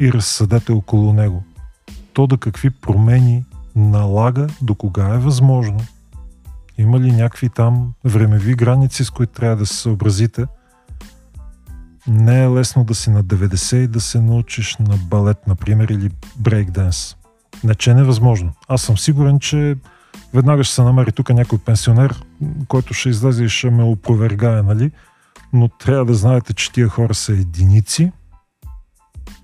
и 0.00 0.12
разсъдете 0.12 0.72
около 0.72 1.12
него. 1.12 1.44
То 2.12 2.26
да 2.26 2.36
какви 2.38 2.70
промени 2.70 3.44
налага, 3.76 4.46
до 4.62 4.74
кога 4.74 5.14
е 5.14 5.18
възможно. 5.18 5.80
Има 6.78 7.00
ли 7.00 7.12
някакви 7.12 7.48
там 7.48 7.92
времеви 8.04 8.54
граници, 8.54 9.04
с 9.04 9.10
които 9.10 9.32
трябва 9.32 9.56
да 9.56 9.66
се 9.66 9.76
съобразите? 9.76 10.46
Не 12.06 12.42
е 12.42 12.48
лесно 12.48 12.84
да 12.84 12.94
си 12.94 13.10
на 13.10 13.24
90 13.24 13.76
и 13.76 13.86
да 13.86 14.00
се 14.00 14.20
научиш 14.20 14.76
на 14.76 14.96
балет, 14.96 15.46
например, 15.46 15.88
или 15.88 16.10
брейкденс. 16.36 17.16
Не, 17.64 17.74
че 17.74 17.90
е 17.90 17.94
невъзможно. 17.94 18.52
Аз 18.68 18.82
съм 18.82 18.98
сигурен, 18.98 19.40
че 19.40 19.76
веднага 20.34 20.64
ще 20.64 20.74
се 20.74 20.82
намери 20.82 21.12
тук 21.12 21.30
някой 21.30 21.58
пенсионер, 21.58 22.22
който 22.68 22.94
ще 22.94 23.08
излезе 23.08 23.44
и 23.44 23.48
ще 23.48 23.70
ме 23.70 23.82
опровергае, 23.82 24.62
нали? 24.62 24.90
Но 25.52 25.68
трябва 25.68 26.04
да 26.04 26.14
знаете, 26.14 26.54
че 26.54 26.72
тия 26.72 26.88
хора 26.88 27.14
са 27.14 27.32
единици 27.32 28.12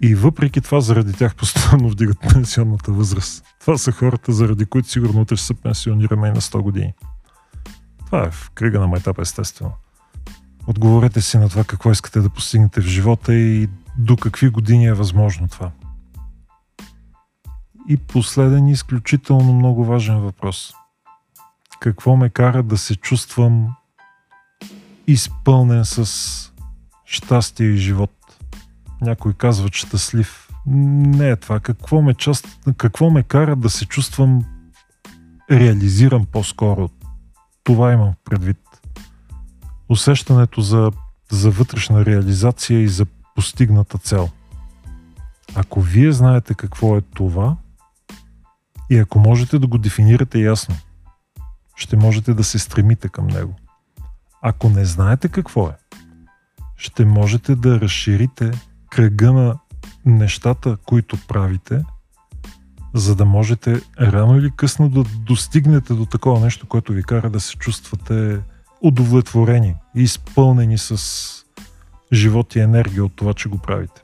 и 0.03 0.14
въпреки 0.14 0.61
това 0.61 0.81
заради 0.81 1.12
тях 1.12 1.35
постоянно 1.35 1.88
вдигат 1.88 2.20
пенсионната 2.33 2.92
възраст. 2.92 3.44
Това 3.61 3.79
са 3.79 3.92
хората, 3.92 4.33
заради 4.33 4.64
които 4.64 4.88
сигурно 4.88 5.20
утре 5.20 5.37
ще 5.37 5.46
се 5.46 5.55
пенсионираме 5.55 6.29
и 6.29 6.31
на 6.31 6.40
100 6.40 6.62
години. 6.62 6.92
Това 8.07 8.24
е 8.24 8.31
в 8.31 8.50
крига 8.55 8.81
на 8.81 8.87
майтап, 8.87 9.18
естествено. 9.18 9.72
Отговорете 10.66 11.20
си 11.20 11.38
на 11.38 11.48
това 11.48 11.64
какво 11.64 11.90
искате 11.90 12.20
да 12.20 12.31
постигнете 12.31 12.81
в 12.81 12.85
живота 12.85 13.35
и 13.35 13.68
до 13.98 14.16
какви 14.16 14.48
години 14.48 14.87
е 14.87 14.94
възможно 14.94 15.48
това. 15.48 15.70
И 17.88 17.97
последен 17.97 18.68
изключително 18.68 19.53
много 19.53 19.85
важен 19.85 20.20
въпрос. 20.20 20.73
Какво 21.81 22.16
ме 22.16 22.29
кара 22.29 22.62
да 22.62 22.79
се 22.79 22.97
чувствам 22.97 23.75
изпълнен 25.07 25.85
с 25.85 26.53
щастие 27.05 27.66
и 27.66 27.77
живот? 27.77 28.11
Някой 29.01 29.33
казва 29.33 29.68
щастлив. 29.73 30.49
Не 30.66 31.31
е 31.31 31.37
това. 31.37 31.61
Какво 31.61 32.03
ме, 32.03 32.14
част... 32.14 32.59
какво 32.77 33.11
ме 33.11 33.23
кара 33.23 33.57
да 33.57 33.70
се 33.70 33.87
чувствам 33.87 34.44
реализиран 35.51 36.27
по-скоро? 36.27 36.88
Това 37.64 37.92
имам 37.92 38.12
предвид. 38.25 38.59
Усещането 39.88 40.61
за, 40.61 40.90
за 41.31 41.51
вътрешна 41.51 42.05
реализация 42.05 42.81
и 42.81 42.88
за 42.88 43.07
постигната 43.35 43.99
цел. 43.99 44.29
Ако 45.55 45.81
вие 45.81 46.12
знаете 46.12 46.55
какво 46.55 46.97
е 46.97 47.01
това, 47.01 47.57
и 48.90 48.99
ако 48.99 49.18
можете 49.18 49.59
да 49.59 49.66
го 49.66 49.79
дефинирате 49.79 50.38
ясно, 50.38 50.77
ще 51.77 51.97
можете 51.97 52.35
да 52.35 52.44
се 52.44 52.59
стремите 52.59 53.09
към 53.09 53.27
него. 53.27 53.57
Ако 54.42 54.68
не 54.68 54.85
знаете 54.85 55.29
какво 55.29 55.68
е, 55.68 55.73
ще 56.77 57.05
можете 57.05 57.55
да 57.55 57.81
разширите 57.81 58.51
кръга 58.90 59.33
на 59.33 59.59
нещата, 60.07 60.77
които 60.85 61.18
правите, 61.29 61.85
за 62.94 63.16
да 63.16 63.25
можете 63.25 63.81
рано 64.01 64.37
или 64.37 64.51
късно 64.57 64.88
да 64.88 65.05
достигнете 65.05 65.94
до 65.94 66.07
такова 66.07 66.40
нещо, 66.40 66.66
което 66.66 66.92
ви 66.92 67.03
кара 67.03 67.31
да 67.31 67.40
се 67.40 67.57
чувствате 67.57 68.40
удовлетворени 68.81 69.75
и 69.97 70.03
изпълнени 70.03 70.79
с 70.79 71.01
живот 72.12 72.57
и 72.57 72.61
енергия 72.61 73.05
от 73.05 73.16
това, 73.16 73.35
че 73.35 73.49
го 73.49 73.59
правите 73.59 74.04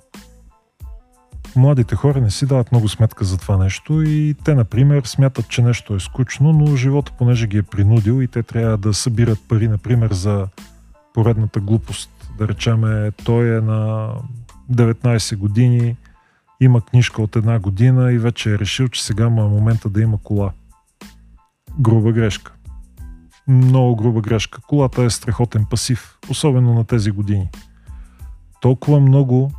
младите 1.57 1.97
хора 1.97 2.21
не 2.21 2.31
си 2.31 2.47
дават 2.47 2.73
много 2.73 2.89
сметка 2.89 3.25
за 3.25 3.39
това 3.39 3.57
нещо 3.57 4.03
и 4.03 4.35
те, 4.45 4.55
например, 4.55 5.03
смятат, 5.05 5.49
че 5.49 5.63
нещо 5.63 5.95
е 5.95 6.01
скучно, 6.01 6.53
но 6.53 6.77
живота, 6.77 7.13
понеже 7.19 7.47
ги 7.47 7.59
е 7.59 7.63
принудил 7.63 8.23
и 8.23 8.29
те 8.29 8.43
трябва 8.43 8.77
да 8.77 8.95
събират 8.95 9.39
пари, 9.49 9.69
например, 9.69 10.13
за 10.13 10.49
поредната 11.15 11.61
глупост. 11.61 12.11
Да 12.39 12.49
речеме, 12.49 13.11
той 13.25 13.57
е 13.57 13.61
на 13.61 14.13
19 14.73 15.37
години, 15.37 15.97
има 16.61 16.81
книжка 16.81 17.23
от 17.23 17.37
една 17.37 17.59
година 17.59 18.13
и 18.13 18.19
вече 18.19 18.51
е 18.51 18.59
решил, 18.59 18.89
че 18.89 19.05
сега 19.05 19.29
му 19.29 19.43
е 19.45 19.49
момента 19.49 19.89
да 19.89 20.03
има 20.03 20.19
кола. 20.23 20.53
Груба 21.79 22.13
грешка. 22.13 22.53
Много 23.49 23.97
груба 23.97 24.21
грешка. 24.21 24.61
Колата 24.61 25.03
е 25.03 25.11
страхотен 25.11 25.67
пасив, 25.71 26.19
особено 26.31 26.75
на 26.75 26.85
тези 26.85 27.11
години. 27.11 27.49
Толкова 28.61 29.01
много 29.01 29.53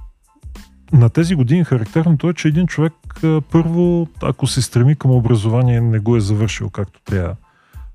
на 0.94 1.10
тези 1.10 1.36
години 1.36 1.64
характерното 1.64 2.30
е, 2.30 2.34
че 2.34 2.48
един 2.48 2.68
човек 2.68 2.94
първо, 3.52 4.08
ако 4.22 4.48
се 4.48 4.62
стреми 4.62 4.96
към 4.96 5.12
образование, 5.12 5.82
не 5.82 6.00
го 6.00 6.16
е 6.16 6.22
завършил 6.22 6.70
както 6.70 7.02
трябва. 7.02 7.36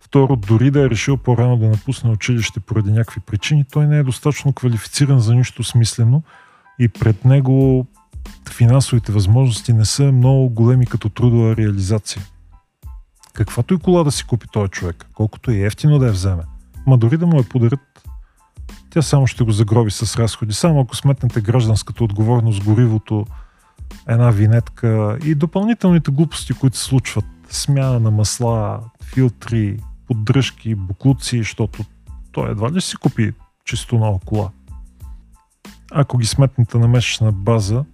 Второ, 0.00 0.36
дори 0.36 0.70
да 0.70 0.80
е 0.80 0.90
решил 0.90 1.16
по-рано 1.16 1.56
да 1.56 1.68
напусне 1.68 2.10
училище 2.10 2.60
поради 2.60 2.92
някакви 2.92 3.20
причини, 3.20 3.64
той 3.72 3.86
не 3.86 3.98
е 3.98 4.02
достатъчно 4.02 4.52
квалифициран 4.52 5.20
за 5.20 5.34
нищо 5.34 5.64
смислено 5.64 6.22
и 6.78 6.88
пред 6.88 7.24
него 7.24 7.86
финансовите 8.50 9.12
възможности 9.12 9.72
не 9.72 9.84
са 9.84 10.12
много 10.12 10.48
големи 10.48 10.86
като 10.86 11.08
трудова 11.08 11.56
реализация. 11.56 12.22
Каквато 13.32 13.74
и 13.74 13.78
кола 13.78 14.04
да 14.04 14.12
си 14.12 14.24
купи 14.24 14.46
този 14.52 14.70
човек, 14.70 15.06
колкото 15.14 15.50
и 15.50 15.62
ефтино 15.62 15.98
да 15.98 16.06
я 16.06 16.12
вземе, 16.12 16.42
ма 16.86 16.98
дори 16.98 17.16
да 17.16 17.26
му 17.26 17.36
я 17.36 17.48
подарят, 17.48 17.80
тя 18.96 19.02
само 19.02 19.26
ще 19.26 19.44
го 19.44 19.50
загроби 19.50 19.90
с 19.90 20.16
разходи. 20.16 20.52
Само 20.52 20.80
ако 20.80 20.96
сметнете 20.96 21.40
гражданската 21.40 22.04
отговорност, 22.04 22.64
горивото, 22.64 23.26
една 24.08 24.30
винетка 24.30 25.18
и 25.24 25.34
допълнителните 25.34 26.10
глупости, 26.10 26.52
които 26.52 26.76
се 26.76 26.84
случват. 26.84 27.24
Смяна 27.50 28.00
на 28.00 28.10
масла, 28.10 28.80
филтри, 29.02 29.80
поддръжки, 30.06 30.74
буклуци, 30.74 31.38
защото 31.38 31.84
той 32.32 32.50
едва 32.50 32.72
ли 32.72 32.80
си 32.80 32.96
купи 32.96 33.32
чисто 33.64 33.98
нова 33.98 34.18
кола. 34.24 34.50
Ако 35.92 36.18
ги 36.18 36.26
сметнете 36.26 36.78
на 36.78 36.88
месечна 36.88 37.32
база 37.32 37.84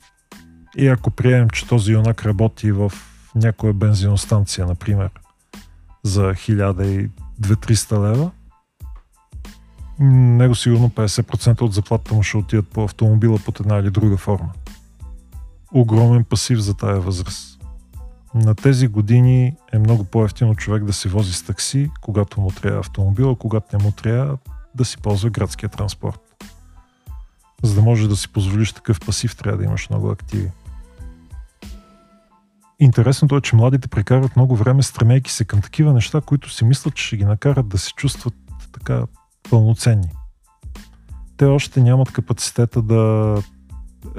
и 0.76 0.88
ако 0.88 1.10
приемем, 1.10 1.50
че 1.50 1.68
този 1.68 1.92
юнак 1.92 2.26
работи 2.26 2.72
в 2.72 2.92
някоя 3.34 3.72
бензиностанция, 3.72 4.66
например, 4.66 5.10
за 6.02 6.22
1200-300 6.22 8.12
лева, 8.12 8.30
него 10.04 10.54
сигурно 10.54 10.90
50% 10.90 11.62
от 11.62 11.72
заплатата 11.72 12.14
му 12.14 12.22
ще 12.22 12.36
отидат 12.36 12.68
по 12.68 12.84
автомобила 12.84 13.38
под 13.38 13.60
една 13.60 13.76
или 13.76 13.90
друга 13.90 14.16
форма. 14.16 14.50
Огромен 15.72 16.24
пасив 16.24 16.58
за 16.58 16.74
тая 16.74 17.00
възраст. 17.00 17.58
На 18.34 18.54
тези 18.54 18.88
години 18.88 19.56
е 19.72 19.78
много 19.78 20.04
по-ефтино 20.04 20.54
човек 20.54 20.84
да 20.84 20.92
се 20.92 21.08
вози 21.08 21.32
с 21.32 21.42
такси, 21.42 21.90
когато 22.00 22.40
му 22.40 22.50
трябва 22.50 22.78
автомобила, 22.78 23.36
когато 23.36 23.76
не 23.76 23.84
му 23.84 23.92
трябва 23.92 24.36
да 24.74 24.84
си 24.84 24.98
ползва 24.98 25.30
градския 25.30 25.68
транспорт. 25.68 26.20
За 27.62 27.74
да 27.74 27.82
може 27.82 28.08
да 28.08 28.16
си 28.16 28.28
позволиш 28.28 28.72
такъв 28.72 29.00
пасив, 29.00 29.36
трябва 29.36 29.58
да 29.58 29.64
имаш 29.64 29.90
много 29.90 30.10
активи. 30.10 30.50
Интересното 32.80 33.36
е, 33.36 33.40
че 33.40 33.56
младите 33.56 33.88
прекарват 33.88 34.36
много 34.36 34.56
време 34.56 34.82
стремейки 34.82 35.32
се 35.32 35.44
към 35.44 35.60
такива 35.60 35.92
неща, 35.92 36.20
които 36.20 36.50
си 36.50 36.64
мислят, 36.64 36.94
че 36.94 37.06
ще 37.06 37.16
ги 37.16 37.24
накарат 37.24 37.68
да 37.68 37.78
се 37.78 37.92
чувстват 37.92 38.34
така 38.72 39.04
пълноценни. 39.50 40.10
Те 41.36 41.44
още 41.44 41.80
нямат 41.80 42.12
капацитета 42.12 42.82
да 42.82 43.36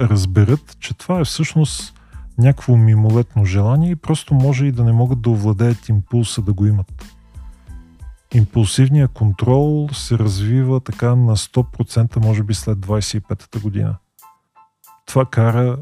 разберат, 0.00 0.76
че 0.80 0.94
това 0.94 1.20
е 1.20 1.24
всъщност 1.24 2.00
някакво 2.38 2.76
мимолетно 2.76 3.44
желание 3.44 3.90
и 3.90 3.96
просто 3.96 4.34
може 4.34 4.66
и 4.66 4.72
да 4.72 4.84
не 4.84 4.92
могат 4.92 5.22
да 5.22 5.30
овладеят 5.30 5.88
импулса 5.88 6.42
да 6.42 6.52
го 6.52 6.66
имат. 6.66 7.04
Импулсивният 8.34 9.12
контрол 9.12 9.88
се 9.92 10.18
развива 10.18 10.80
така 10.80 11.14
на 11.14 11.36
100% 11.36 12.24
може 12.24 12.42
би 12.42 12.54
след 12.54 12.78
25-та 12.78 13.60
година. 13.60 13.96
Това 15.06 15.24
кара 15.24 15.78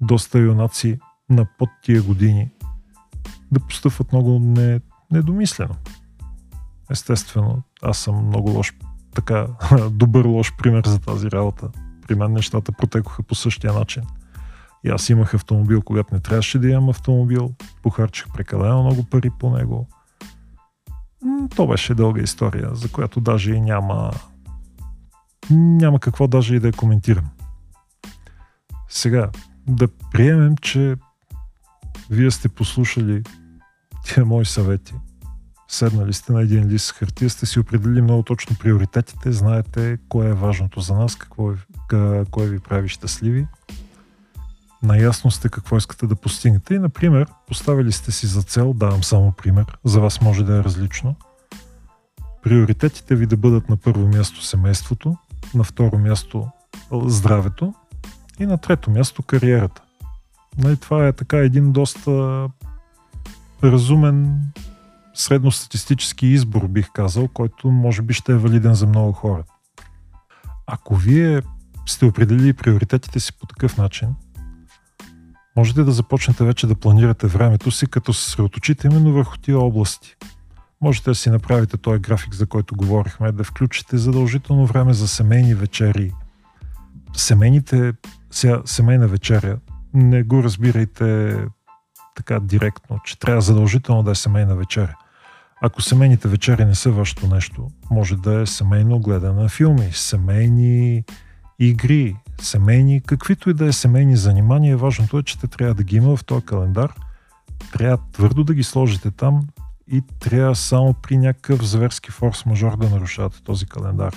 доста 0.00 0.38
юнаци 0.38 0.98
на 1.30 1.46
под 1.58 1.68
тия 1.82 2.02
години 2.02 2.50
да 3.52 3.60
постъпват 3.60 4.12
много 4.12 4.38
не, 4.38 4.80
недомислено. 5.10 5.74
Естествено, 6.94 7.62
аз 7.82 7.98
съм 7.98 8.26
много 8.26 8.50
лош, 8.50 8.74
така, 9.14 9.46
добър 9.90 10.24
лош 10.24 10.52
пример 10.58 10.82
за 10.86 10.98
тази 10.98 11.30
работа. 11.30 11.68
При 12.06 12.14
мен 12.14 12.32
нещата 12.32 12.72
протекоха 12.72 13.22
по 13.22 13.34
същия 13.34 13.72
начин. 13.72 14.02
И 14.84 14.90
аз 14.90 15.08
имах 15.08 15.34
автомобил, 15.34 15.82
когато 15.82 16.14
не 16.14 16.20
трябваше 16.20 16.58
да 16.58 16.68
имам 16.68 16.88
автомобил. 16.88 17.50
Похарчих 17.82 18.26
прекалено 18.34 18.82
много 18.82 19.04
пари 19.04 19.30
по 19.30 19.50
него. 19.50 19.88
То 21.56 21.66
беше 21.66 21.94
дълга 21.94 22.22
история, 22.22 22.74
за 22.74 22.88
която 22.88 23.20
даже 23.20 23.52
и 23.52 23.60
няма 23.60 24.10
няма 25.50 26.00
какво 26.00 26.28
даже 26.28 26.56
и 26.56 26.60
да 26.60 26.66
я 26.66 26.72
коментирам. 26.72 27.24
Сега, 28.88 29.30
да 29.66 29.88
приемем, 30.12 30.56
че 30.56 30.96
вие 32.10 32.30
сте 32.30 32.48
послушали 32.48 33.22
тия 34.04 34.24
мои 34.24 34.44
съвети 34.44 34.94
седнали 35.74 36.12
сте 36.12 36.32
на 36.32 36.42
един 36.42 36.68
лист 36.68 36.92
хартия, 36.92 37.30
сте 37.30 37.46
си 37.46 37.60
определили 37.60 38.02
много 38.02 38.22
точно 38.22 38.56
приоритетите, 38.60 39.32
знаете 39.32 39.98
кое 40.08 40.28
е 40.28 40.34
важното 40.34 40.80
за 40.80 40.94
нас, 40.94 41.16
какво 41.16 41.52
е, 41.52 41.56
кое 42.30 42.46
ви 42.46 42.58
прави 42.58 42.88
щастливи. 42.88 43.46
Наясно 44.82 45.30
сте 45.30 45.48
какво 45.48 45.76
искате 45.76 46.06
да 46.06 46.16
постигнете 46.16 46.74
и, 46.74 46.78
например, 46.78 47.26
поставили 47.48 47.92
сте 47.92 48.12
си 48.12 48.26
за 48.26 48.42
цел, 48.42 48.72
давам 48.72 49.04
само 49.04 49.32
пример, 49.32 49.78
за 49.84 50.00
вас 50.00 50.20
може 50.20 50.44
да 50.44 50.56
е 50.56 50.64
различно, 50.64 51.16
приоритетите 52.42 53.14
ви 53.14 53.26
да 53.26 53.36
бъдат 53.36 53.68
на 53.68 53.76
първо 53.76 54.08
място 54.08 54.44
семейството, 54.44 55.16
на 55.54 55.64
второ 55.64 55.98
място 55.98 56.48
здравето 56.92 57.74
и 58.38 58.46
на 58.46 58.58
трето 58.58 58.90
място 58.90 59.22
кариерата. 59.22 59.82
Нали, 60.58 60.76
това 60.76 61.06
е 61.06 61.12
така 61.12 61.36
един 61.36 61.72
доста 61.72 62.48
разумен 63.64 64.40
средностатистически 65.14 66.26
избор, 66.26 66.68
бих 66.68 66.90
казал, 66.90 67.28
който 67.28 67.70
може 67.70 68.02
би 68.02 68.14
ще 68.14 68.32
е 68.32 68.36
валиден 68.36 68.74
за 68.74 68.86
много 68.86 69.12
хора. 69.12 69.44
Ако 70.66 70.96
вие 70.96 71.42
сте 71.86 72.04
определили 72.04 72.52
приоритетите 72.52 73.20
си 73.20 73.38
по 73.38 73.46
такъв 73.46 73.76
начин, 73.76 74.08
можете 75.56 75.82
да 75.84 75.92
започнете 75.92 76.44
вече 76.44 76.66
да 76.66 76.74
планирате 76.74 77.26
времето 77.26 77.70
си, 77.70 77.86
като 77.86 78.12
се 78.12 78.24
съсредоточите 78.24 78.86
именно 78.86 79.12
върху 79.12 79.36
тия 79.38 79.58
области. 79.58 80.14
Можете 80.80 81.10
да 81.10 81.14
си 81.14 81.30
направите 81.30 81.76
този 81.76 81.98
график, 81.98 82.34
за 82.34 82.46
който 82.46 82.76
говорихме, 82.76 83.32
да 83.32 83.44
включите 83.44 83.98
задължително 83.98 84.66
време 84.66 84.94
за 84.94 85.08
семейни 85.08 85.54
вечери. 85.54 86.12
Семейните, 87.16 87.92
сега, 88.30 88.62
семейна 88.64 89.08
вечеря, 89.08 89.58
не 89.94 90.22
го 90.22 90.42
разбирайте 90.42 91.36
така 92.16 92.40
директно, 92.40 92.98
че 93.04 93.18
трябва 93.18 93.40
задължително 93.40 94.02
да 94.02 94.10
е 94.10 94.14
семейна 94.14 94.56
вечеря. 94.56 94.96
Ако 95.66 95.82
семейните 95.82 96.28
вечери 96.28 96.64
не 96.64 96.74
са 96.74 96.90
вашето 96.90 97.26
нещо, 97.26 97.70
може 97.90 98.16
да 98.16 98.40
е 98.40 98.46
семейно 98.46 98.98
гледане 98.98 99.42
на 99.42 99.48
филми, 99.48 99.92
семейни 99.92 101.04
игри, 101.58 102.16
семейни, 102.40 103.02
каквито 103.06 103.50
и 103.50 103.54
да 103.54 103.66
е 103.66 103.72
семейни 103.72 104.16
занимания. 104.16 104.76
Важното 104.76 105.18
е, 105.18 105.22
че 105.22 105.38
те 105.38 105.46
трябва 105.46 105.74
да 105.74 105.82
ги 105.82 105.96
има 105.96 106.16
в 106.16 106.24
този 106.24 106.44
календар. 106.44 106.94
Трябва 107.72 107.98
твърдо 108.12 108.44
да 108.44 108.54
ги 108.54 108.62
сложите 108.62 109.10
там 109.10 109.46
и 109.92 110.02
трябва 110.20 110.56
само 110.56 110.94
при 110.94 111.16
някакъв 111.16 111.68
зверски 111.68 112.10
форс-мажор 112.10 112.76
да 112.76 112.90
нарушавате 112.90 113.42
този 113.42 113.66
календар. 113.66 114.14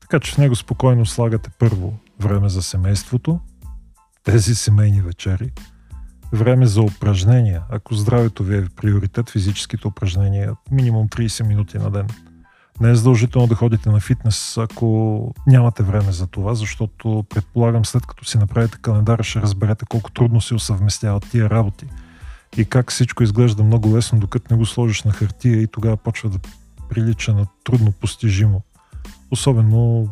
Така 0.00 0.20
че 0.20 0.32
в 0.32 0.38
него 0.38 0.56
спокойно 0.56 1.06
слагате 1.06 1.50
първо 1.58 1.98
време 2.20 2.48
за 2.48 2.62
семейството, 2.62 3.40
тези 4.24 4.54
семейни 4.54 5.00
вечери– 5.00 5.50
време 6.32 6.66
за 6.66 6.82
упражнения. 6.82 7.62
Ако 7.70 7.94
здравето 7.94 8.44
ви 8.44 8.58
е 8.58 8.64
приоритет, 8.76 9.30
физическите 9.30 9.88
упражнения, 9.88 10.52
минимум 10.70 11.08
30 11.08 11.46
минути 11.46 11.78
на 11.78 11.90
ден. 11.90 12.06
Не 12.80 12.90
е 12.90 12.94
задължително 12.94 13.48
да 13.48 13.54
ходите 13.54 13.90
на 13.90 14.00
фитнес, 14.00 14.58
ако 14.58 15.34
нямате 15.46 15.82
време 15.82 16.12
за 16.12 16.26
това, 16.26 16.54
защото 16.54 17.24
предполагам 17.28 17.84
след 17.84 18.06
като 18.06 18.24
си 18.24 18.38
направите 18.38 18.78
календара 18.82 19.22
ще 19.22 19.40
разберете 19.40 19.84
колко 19.88 20.10
трудно 20.10 20.40
се 20.40 20.54
усъвместяват 20.54 21.30
тия 21.30 21.50
работи 21.50 21.86
и 22.56 22.64
как 22.64 22.90
всичко 22.90 23.22
изглежда 23.22 23.64
много 23.64 23.96
лесно, 23.96 24.18
докато 24.18 24.54
не 24.54 24.58
го 24.58 24.66
сложиш 24.66 25.02
на 25.02 25.12
хартия 25.12 25.62
и 25.62 25.66
тогава 25.66 25.96
почва 25.96 26.30
да 26.30 26.38
прилича 26.88 27.34
на 27.34 27.46
трудно 27.64 27.92
постижимо. 27.92 28.62
Особено 29.30 30.08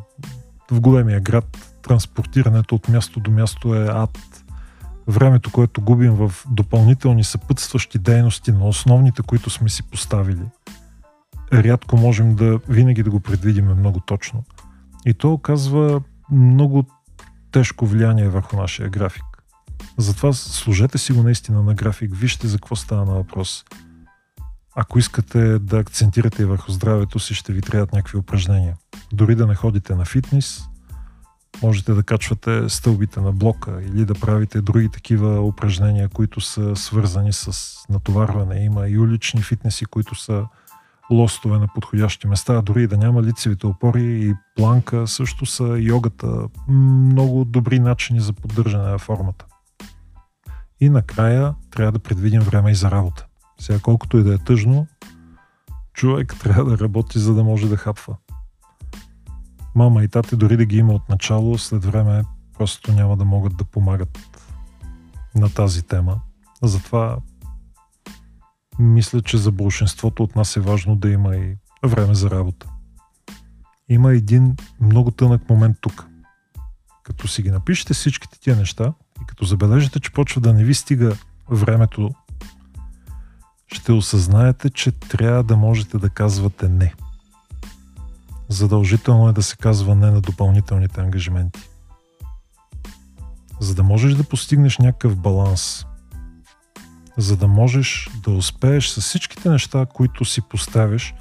в 0.70 0.80
големия 0.80 1.20
град 1.20 1.58
транспортирането 1.82 2.74
от 2.74 2.88
място 2.88 3.20
до 3.20 3.30
място 3.30 3.74
е 3.74 3.88
ад 3.90 4.18
времето, 5.08 5.50
което 5.50 5.80
губим 5.80 6.12
в 6.12 6.32
допълнителни 6.50 7.24
съпътстващи 7.24 7.98
дейности 7.98 8.52
на 8.52 8.68
основните, 8.68 9.22
които 9.22 9.50
сме 9.50 9.68
си 9.68 9.82
поставили, 9.82 10.44
рядко 11.52 11.96
можем 11.96 12.34
да 12.34 12.60
винаги 12.68 13.02
да 13.02 13.10
го 13.10 13.20
предвидим 13.20 13.64
много 13.64 14.00
точно. 14.00 14.44
И 15.06 15.14
то 15.14 15.32
оказва 15.32 16.02
много 16.30 16.84
тежко 17.52 17.86
влияние 17.86 18.28
върху 18.28 18.56
нашия 18.56 18.88
график. 18.88 19.24
Затова 19.98 20.32
служете 20.32 20.98
си 20.98 21.12
го 21.12 21.22
наистина 21.22 21.62
на 21.62 21.74
график, 21.74 22.10
вижте 22.14 22.48
за 22.48 22.56
какво 22.56 22.76
става 22.76 23.04
на 23.04 23.12
въпрос. 23.14 23.64
Ако 24.76 24.98
искате 24.98 25.58
да 25.58 25.78
акцентирате 25.78 26.46
върху 26.46 26.72
здравето 26.72 27.18
си, 27.18 27.34
ще 27.34 27.52
ви 27.52 27.60
трябват 27.60 27.92
някакви 27.92 28.18
упражнения. 28.18 28.76
Дори 29.12 29.34
да 29.34 29.46
не 29.46 29.54
ходите 29.54 29.94
на 29.94 30.04
фитнес, 30.04 30.64
Можете 31.62 31.94
да 31.94 32.02
качвате 32.02 32.68
стълбите 32.68 33.20
на 33.20 33.32
блока 33.32 33.80
или 33.82 34.04
да 34.04 34.14
правите 34.14 34.60
други 34.60 34.88
такива 34.88 35.40
упражнения, 35.40 36.08
които 36.08 36.40
са 36.40 36.76
свързани 36.76 37.32
с 37.32 37.70
натоварване. 37.90 38.64
Има 38.64 38.88
и 38.88 38.98
улични 38.98 39.42
фитнеси, 39.42 39.84
които 39.84 40.14
са 40.14 40.46
лостове 41.10 41.58
на 41.58 41.68
подходящи 41.74 42.26
места, 42.26 42.62
дори 42.62 42.86
да 42.86 42.96
няма 42.96 43.22
лицевите 43.22 43.66
опори 43.66 44.02
и 44.02 44.34
планка, 44.56 45.06
също 45.06 45.46
са 45.46 45.64
йогата. 45.78 46.48
Много 46.68 47.44
добри 47.44 47.78
начини 47.78 48.20
за 48.20 48.32
поддържане 48.32 48.90
на 48.90 48.98
формата. 48.98 49.44
И 50.80 50.88
накрая 50.88 51.54
трябва 51.70 51.92
да 51.92 51.98
предвидим 51.98 52.40
време 52.40 52.70
и 52.70 52.74
за 52.74 52.90
работа. 52.90 53.26
Сега 53.60 53.78
колкото 53.82 54.18
и 54.18 54.22
да 54.22 54.34
е 54.34 54.38
тъжно, 54.38 54.86
човек 55.92 56.34
трябва 56.40 56.64
да 56.64 56.78
работи, 56.78 57.18
за 57.18 57.34
да 57.34 57.44
може 57.44 57.68
да 57.68 57.76
хапва. 57.76 58.16
Мама 59.74 60.04
и 60.04 60.08
тате, 60.08 60.36
дори 60.36 60.56
да 60.56 60.64
ги 60.64 60.76
има 60.76 60.92
от 60.92 61.08
начало, 61.08 61.58
след 61.58 61.84
време 61.84 62.24
просто 62.58 62.92
няма 62.92 63.16
да 63.16 63.24
могат 63.24 63.56
да 63.56 63.64
помагат 63.64 64.18
на 65.34 65.50
тази 65.50 65.82
тема. 65.82 66.20
Затова 66.62 67.18
мисля, 68.78 69.22
че 69.22 69.38
за 69.38 69.52
большинството 69.52 70.22
от 70.22 70.36
нас 70.36 70.56
е 70.56 70.60
важно 70.60 70.96
да 70.96 71.08
има 71.08 71.36
и 71.36 71.56
време 71.86 72.14
за 72.14 72.30
работа. 72.30 72.68
Има 73.88 74.12
един 74.12 74.56
много 74.80 75.10
тънък 75.10 75.50
момент 75.50 75.76
тук. 75.80 76.06
Като 77.02 77.28
си 77.28 77.42
ги 77.42 77.50
напишете 77.50 77.94
всичките 77.94 78.40
тия 78.40 78.56
неща 78.56 78.92
и 79.22 79.26
като 79.26 79.44
забележите, 79.44 80.00
че 80.00 80.12
почва 80.12 80.40
да 80.40 80.52
не 80.52 80.64
ви 80.64 80.74
стига 80.74 81.16
времето, 81.50 82.10
ще 83.66 83.92
осъзнаете, 83.92 84.70
че 84.70 84.92
трябва 84.92 85.42
да 85.42 85.56
можете 85.56 85.98
да 85.98 86.10
казвате 86.10 86.68
не. 86.68 86.94
Задължително 88.48 89.28
е 89.28 89.32
да 89.32 89.42
се 89.42 89.56
казва 89.56 89.94
не 89.94 90.10
на 90.10 90.20
допълнителните 90.20 91.00
ангажименти. 91.00 91.60
За 93.60 93.74
да 93.74 93.82
можеш 93.82 94.14
да 94.14 94.24
постигнеш 94.24 94.78
някакъв 94.78 95.16
баланс– 95.16 95.86
за 97.16 97.36
да 97.36 97.48
можеш 97.48 98.10
да 98.22 98.30
успееш 98.30 98.88
с 98.88 99.00
всичките 99.00 99.48
неща, 99.48 99.86
които 99.86 100.24
си 100.24 100.40
поставяш 100.40 101.14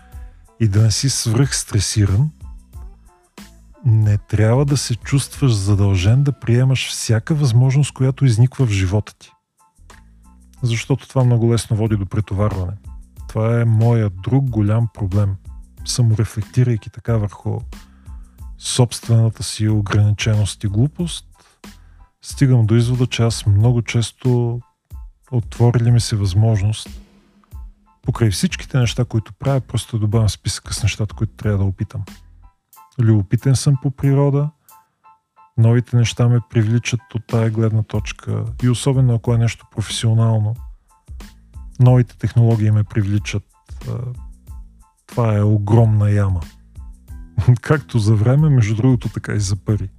и 0.60 0.68
да 0.68 0.82
не 0.82 0.92
си 0.92 1.10
свръхстресиран, 1.10 2.32
не 3.86 4.18
трябва 4.18 4.66
да 4.66 4.78
се 4.78 4.96
чувстваш 4.96 5.54
задължен 5.54 6.24
да 6.24 6.32
приемаш 6.32 6.90
всяка 6.90 7.36
възможност, 7.36 7.94
която 7.94 8.26
изниква 8.26 8.66
в 8.66 8.70
живота 8.70 9.14
ти. 9.20 9.32
Защото 10.62 11.08
това 11.08 11.24
много 11.24 11.54
лесно 11.54 11.78
води 11.78 11.98
до 11.98 12.06
претоварване. 12.06 12.74
Това 13.28 13.62
е 13.62 13.66
моя 13.66 14.10
друг 14.10 14.50
голям 14.50 14.88
проблем. 14.94 15.36
Саморефлектирайки 15.86 16.90
така 16.90 17.18
върху 17.18 17.60
собствената 18.58 19.44
си 19.44 19.68
ограниченост 19.68 20.64
и 20.64 20.68
глупост, 20.68 21.28
стигам 22.22 22.66
до 22.66 22.76
извода, 22.76 23.08
че 23.08 23.24
аз 23.24 23.46
много 23.46 23.82
често 23.82 24.60
отворили 25.32 25.92
ми 25.92 26.00
се 26.00 26.16
възможност 26.16 26.90
покрай 28.04 28.30
всичките 28.30 28.78
неща, 28.78 29.06
които 29.06 29.34
правя, 29.34 29.62
просто 29.62 30.00
добавям 30.00 30.30
списъка 30.30 30.74
с 30.74 30.84
нещата, 30.84 31.16
които 31.16 31.34
трябва 31.34 31.58
да 31.58 31.64
опитам. 31.64 32.04
Любопитен 33.00 33.56
съм 33.56 33.78
по 33.82 33.92
природа, 33.92 34.50
новите 35.58 35.96
неща 35.96 36.28
ме 36.28 36.40
привличат 36.50 37.00
от 37.16 37.28
тая 37.28 37.50
гледна 37.50 37.84
точка 37.84 38.46
и 38.64 38.70
особено 38.70 39.14
ако 39.14 39.34
е 39.34 39.38
нещо 39.38 39.66
професионално, 39.72 40.56
новите 41.80 42.18
технологии 42.18 42.72
ме 42.72 42.84
привличат. 42.84 43.44
Това 45.14 45.38
е 45.38 45.42
огромна 45.42 46.12
яма. 46.12 46.42
Както 47.62 48.00
за 48.00 48.16
време, 48.16 48.50
между 48.50 48.76
другото, 48.76 49.10
така 49.10 49.34
и 49.34 49.40
за 49.40 49.56
пари. 49.56 49.90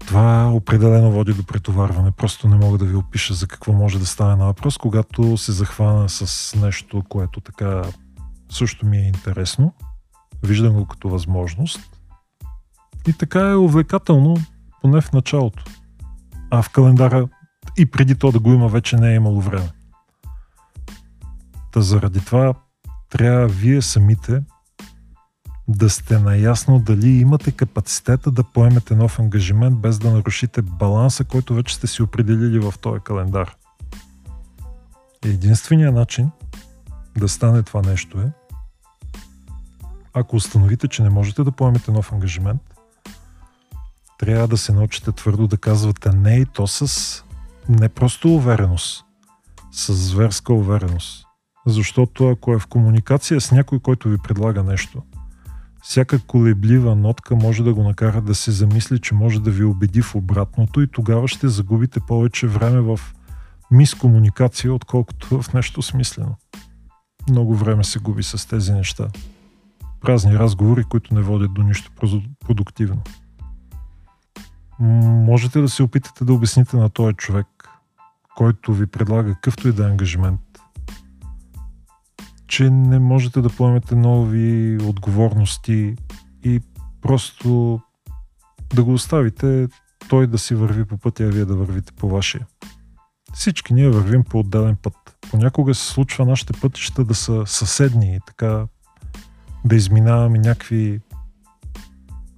Това 0.00 0.50
определено 0.52 1.10
води 1.10 1.32
до 1.32 1.44
претоварване. 1.46 2.10
Просто 2.10 2.48
не 2.48 2.56
мога 2.56 2.78
да 2.78 2.84
ви 2.84 2.94
опиша 2.94 3.34
за 3.34 3.46
какво 3.46 3.72
може 3.72 3.98
да 3.98 4.06
стане 4.06 4.36
на 4.36 4.44
въпрос, 4.44 4.78
когато 4.78 5.36
се 5.36 5.52
захвана 5.52 6.08
с 6.08 6.54
нещо, 6.56 7.02
което 7.08 7.40
така 7.40 7.82
също 8.50 8.86
ми 8.86 8.98
е 8.98 9.08
интересно. 9.08 9.74
Виждам 10.42 10.72
го 10.72 10.86
като 10.86 11.08
възможност. 11.08 11.80
И 13.08 13.12
така 13.12 13.50
е 13.50 13.54
увлекателно, 13.54 14.36
поне 14.82 15.00
в 15.00 15.12
началото. 15.12 15.64
А 16.50 16.62
в 16.62 16.70
календара 16.70 17.28
и 17.78 17.90
преди 17.90 18.14
то 18.14 18.32
да 18.32 18.38
го 18.38 18.52
има, 18.52 18.68
вече 18.68 18.96
не 18.96 19.12
е 19.12 19.14
имало 19.14 19.40
време. 19.40 19.70
Та 21.72 21.80
заради 21.80 22.24
това 22.24 22.54
трябва 23.10 23.46
вие 23.48 23.82
самите 23.82 24.42
да 25.68 25.90
сте 25.90 26.18
наясно 26.18 26.78
дали 26.78 27.08
имате 27.08 27.52
капацитета 27.52 28.30
да 28.30 28.44
поемете 28.44 28.96
нов 28.96 29.18
ангажимент 29.18 29.78
без 29.78 29.98
да 29.98 30.10
нарушите 30.10 30.62
баланса, 30.62 31.24
който 31.24 31.54
вече 31.54 31.74
сте 31.74 31.86
си 31.86 32.02
определили 32.02 32.58
в 32.58 32.74
този 32.80 33.00
календар. 33.00 33.56
Единственият 35.24 35.94
начин 35.94 36.30
да 37.18 37.28
стане 37.28 37.62
това 37.62 37.82
нещо 37.82 38.20
е, 38.20 38.32
ако 40.14 40.36
установите, 40.36 40.88
че 40.88 41.02
не 41.02 41.10
можете 41.10 41.44
да 41.44 41.52
поемете 41.52 41.92
нов 41.92 42.12
ангажимент, 42.12 42.62
трябва 44.18 44.48
да 44.48 44.56
се 44.56 44.72
научите 44.72 45.12
твърдо 45.12 45.46
да 45.46 45.56
казвате 45.56 46.10
не 46.12 46.36
и 46.36 46.46
то 46.46 46.66
с 46.66 47.24
не 47.68 47.88
просто 47.88 48.34
увереност, 48.34 49.04
с 49.72 49.94
зверска 49.94 50.52
увереност. 50.52 51.29
Защото 51.66 52.28
ако 52.28 52.52
е 52.52 52.58
в 52.58 52.66
комуникация 52.66 53.40
с 53.40 53.52
някой, 53.52 53.78
който 53.80 54.08
ви 54.08 54.18
предлага 54.18 54.62
нещо– 54.62 55.02
всяка 55.82 56.18
колеблива 56.26 56.96
нотка 56.96 57.36
може 57.36 57.62
да 57.62 57.74
го 57.74 57.82
накара 57.82 58.20
да 58.20 58.34
се 58.34 58.50
замисли, 58.50 59.00
че 59.00 59.14
може 59.14 59.40
да 59.40 59.50
ви 59.50 59.64
убеди 59.64 60.02
в 60.02 60.14
обратното 60.14 60.80
и 60.80 60.90
тогава 60.90 61.28
ще 61.28 61.48
загубите 61.48 62.00
повече 62.00 62.46
време 62.46 62.80
в 62.80 63.00
мискомуникация, 63.70 64.74
отколкото 64.74 65.42
в 65.42 65.52
нещо 65.54 65.82
смислено. 65.82 66.36
Много 67.30 67.54
време 67.54 67.84
се 67.84 67.98
губи 67.98 68.22
с 68.22 68.48
тези 68.48 68.72
неща. 68.72 69.08
Празни 70.00 70.38
разговори, 70.38 70.84
които 70.84 71.14
не 71.14 71.20
водят 71.20 71.54
до 71.54 71.62
нищо 71.62 71.92
продуктивно. 72.40 73.02
Можете 75.26 75.60
да 75.60 75.68
се 75.68 75.82
опитате 75.82 76.24
да 76.24 76.32
обясните 76.32 76.76
на 76.76 76.90
този 76.90 77.14
човек, 77.14 77.46
който 78.36 78.74
ви 78.74 78.86
предлага 78.86 79.34
какъвто 79.34 79.68
и 79.68 79.72
да 79.72 79.84
е 79.84 79.90
ангажимент, 79.90 80.40
че 82.50 82.70
не 82.70 82.98
можете 82.98 83.40
да 83.40 83.48
поемете 83.48 83.94
нови 83.94 84.78
отговорности 84.82 85.96
и 86.44 86.60
просто 87.02 87.80
да 88.74 88.84
го 88.84 88.92
оставите 88.92 89.68
той 90.08 90.26
да 90.26 90.38
си 90.38 90.54
върви 90.54 90.84
по 90.84 90.98
пътя, 90.98 91.24
а 91.24 91.28
вие 91.28 91.44
да 91.44 91.54
вървите 91.54 91.92
по 91.92 92.08
вашия. 92.08 92.46
Всички 93.34 93.74
ние 93.74 93.90
вървим 93.90 94.24
по 94.24 94.38
отделен 94.38 94.76
път. 94.76 94.94
Понякога 95.30 95.74
се 95.74 95.86
случва 95.86 96.24
нашите 96.24 96.52
пътища 96.60 97.04
да 97.04 97.14
са 97.14 97.42
съседни 97.46 98.14
и 98.16 98.20
така 98.26 98.66
да 99.64 99.76
изминаваме 99.76 100.38
някакви 100.38 101.00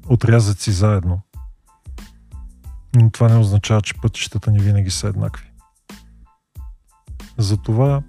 отрязъци 0.08 0.72
заедно. 0.72 1.20
Но 2.96 3.10
това 3.10 3.28
не 3.28 3.36
означава, 3.36 3.82
че 3.82 3.94
пътищата 4.02 4.50
ни 4.50 4.58
винаги 4.58 4.90
са 4.90 5.08
еднакви. 5.08 5.52
Затова 7.38 8.02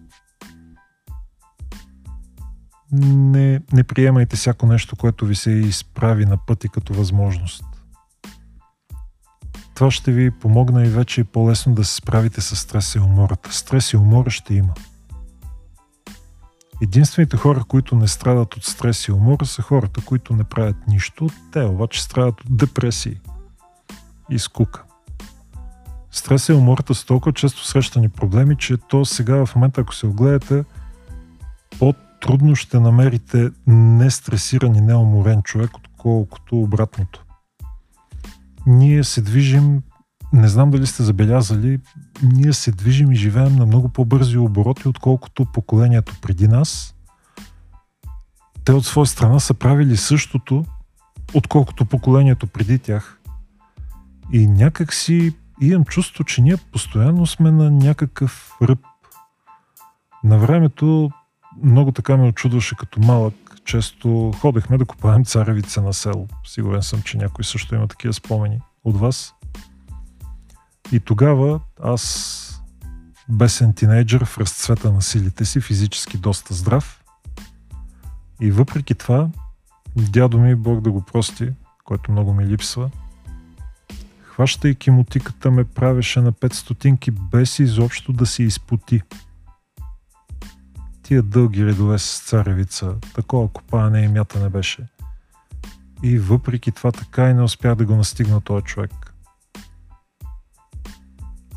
не, 2.94 3.60
не 3.74 3.84
приемайте 3.84 4.36
всяко 4.36 4.66
нещо, 4.66 4.96
което 4.96 5.26
ви 5.26 5.36
се 5.36 5.52
изправи 5.52 6.26
на 6.26 6.38
пъти 6.38 6.70
като 6.70 6.94
възможност. 6.94 7.66
Това 9.76 9.92
ще 9.92 10.12
ви 10.12 10.32
помогна 10.32 10.86
и 10.86 10.90
вече 10.90 11.22
е 11.22 11.24
по-лесно 11.24 11.74
да 11.74 11.84
се 11.84 11.96
справите 11.96 12.42
с 12.42 12.56
стрес 12.56 12.96
и 12.96 13.00
умората. 13.00 13.54
Стрес 13.54 13.94
и 13.94 13.98
умора 13.98 14.30
ще 14.30 14.54
има. 14.54 14.74
Единствените 16.82 17.38
хора, 17.38 17.64
които 17.68 17.96
не 17.96 18.08
страдат 18.08 18.56
от 18.56 18.64
стрес 18.64 19.08
и 19.08 19.12
умора, 19.12 19.46
са 19.46 19.62
хората, 19.62 20.02
които 20.06 20.36
не 20.36 20.44
правят 20.44 20.76
нищо. 20.88 21.30
Те 21.52 21.64
обаче 21.64 22.04
страдат 22.04 22.42
от 22.42 22.58
депресии 22.58 23.20
и 24.30 24.40
скука. 24.40 24.84
Стрес 26.12 26.50
и 26.50 26.54
умората 26.54 26.96
са 26.96 27.06
толкова 27.06 27.34
често 27.34 27.66
срещани 27.66 28.10
проблеми, 28.10 28.58
че 28.58 28.78
то 28.78 29.06
сега 29.06 29.46
в 29.46 29.56
момента, 29.56 29.82
ако 29.82 29.96
се 29.96 30.08
огледате, 30.08 30.64
под 31.80 31.96
трудно 32.24 32.56
ще 32.56 32.80
намерите 32.80 33.52
нестресиран 33.68 34.76
и 34.76 34.82
неуморен 34.82 35.42
човек, 35.42 35.78
отколкото 35.78 36.62
обратното. 36.62 37.26
Ние 38.66 39.04
се 39.04 39.22
движим, 39.22 39.82
не 40.34 40.48
знам 40.48 40.72
дали 40.72 40.88
сте 40.88 41.04
забелязали, 41.04 41.80
ние 42.24 42.54
се 42.54 42.72
движим 42.72 43.12
и 43.12 43.16
живеем 43.16 43.56
на 43.56 43.66
много 43.66 43.90
по-бързи 43.90 44.38
обороти, 44.38 44.88
отколкото 44.88 45.46
поколението 45.46 46.16
преди 46.22 46.48
нас. 46.48 46.96
Те 48.66 48.72
от 48.72 48.86
своя 48.86 49.06
страна 49.06 49.40
са 49.40 49.54
правили 49.54 49.98
същото, 49.98 50.66
отколкото 51.34 51.86
поколението 51.86 52.48
преди 52.48 52.80
тях. 52.80 53.20
И 54.34 54.48
някак 54.48 54.94
си 54.94 55.36
имам 55.62 55.86
чувство, 55.86 56.24
че 56.24 56.42
ние 56.42 56.58
постоянно 56.58 57.26
сме 57.26 57.52
на 57.52 57.72
някакъв 57.72 58.52
ръб. 58.62 58.80
На 60.24 60.38
времето 60.38 61.12
много 61.64 61.92
така 61.92 62.18
ме 62.18 62.28
очудваше 62.28 62.76
като 62.76 63.00
малък, 63.00 63.34
често 63.66 64.32
ходехме 64.40 64.78
да 64.78 64.86
купаем 64.86 65.26
царевица 65.26 65.82
на 65.82 65.94
село. 65.94 66.28
Сигурен 66.46 66.82
съм, 66.84 67.02
че 67.02 67.18
някой 67.18 67.46
също 67.46 67.76
има 67.76 67.88
такива 67.88 68.14
спомени 68.14 68.60
от 68.84 69.00
вас. 69.00 69.34
И 70.92 71.00
тогава 71.00 71.60
аз, 71.84 72.64
бесен 73.30 73.74
тинейджър 73.74 74.26
в 74.26 74.38
разцвета 74.38 74.92
на 74.92 75.02
силите 75.02 75.46
си, 75.46 75.62
физически 75.62 76.18
доста 76.18 76.54
здрав. 76.54 77.04
И 78.42 78.52
въпреки 78.52 78.96
това, 78.96 79.30
дядо 79.96 80.40
ми, 80.40 80.56
Бог 80.56 80.82
да 80.82 80.92
го 80.92 81.02
прости, 81.02 81.52
който 81.84 82.12
много 82.12 82.34
ми 82.34 82.46
липсва, 82.46 82.90
хващайки 84.24 84.92
мутиката 84.92 85.52
ме 85.52 85.64
правеше 85.64 86.22
на 86.22 86.34
5 86.34 86.54
стотинки 86.54 87.12
без 87.12 87.60
изобщо 87.60 88.14
да 88.14 88.26
се 88.26 88.44
изпоти. 88.44 89.02
Тия 91.04 91.24
дълги 91.24 91.66
редове 91.66 92.00
с 92.00 92.20
царевица, 92.20 92.96
такова 93.16 93.48
копане 93.48 94.02
и 94.02 94.08
мята 94.08 94.40
не 94.40 94.50
беше. 94.50 94.88
И 96.04 96.20
въпреки 96.20 96.72
това 96.72 96.92
така 96.92 97.30
и 97.30 97.34
не 97.34 97.44
успях 97.44 97.76
да 97.76 97.86
го 97.86 97.96
настигна 97.96 98.42
този 98.42 98.64
човек. 98.64 99.14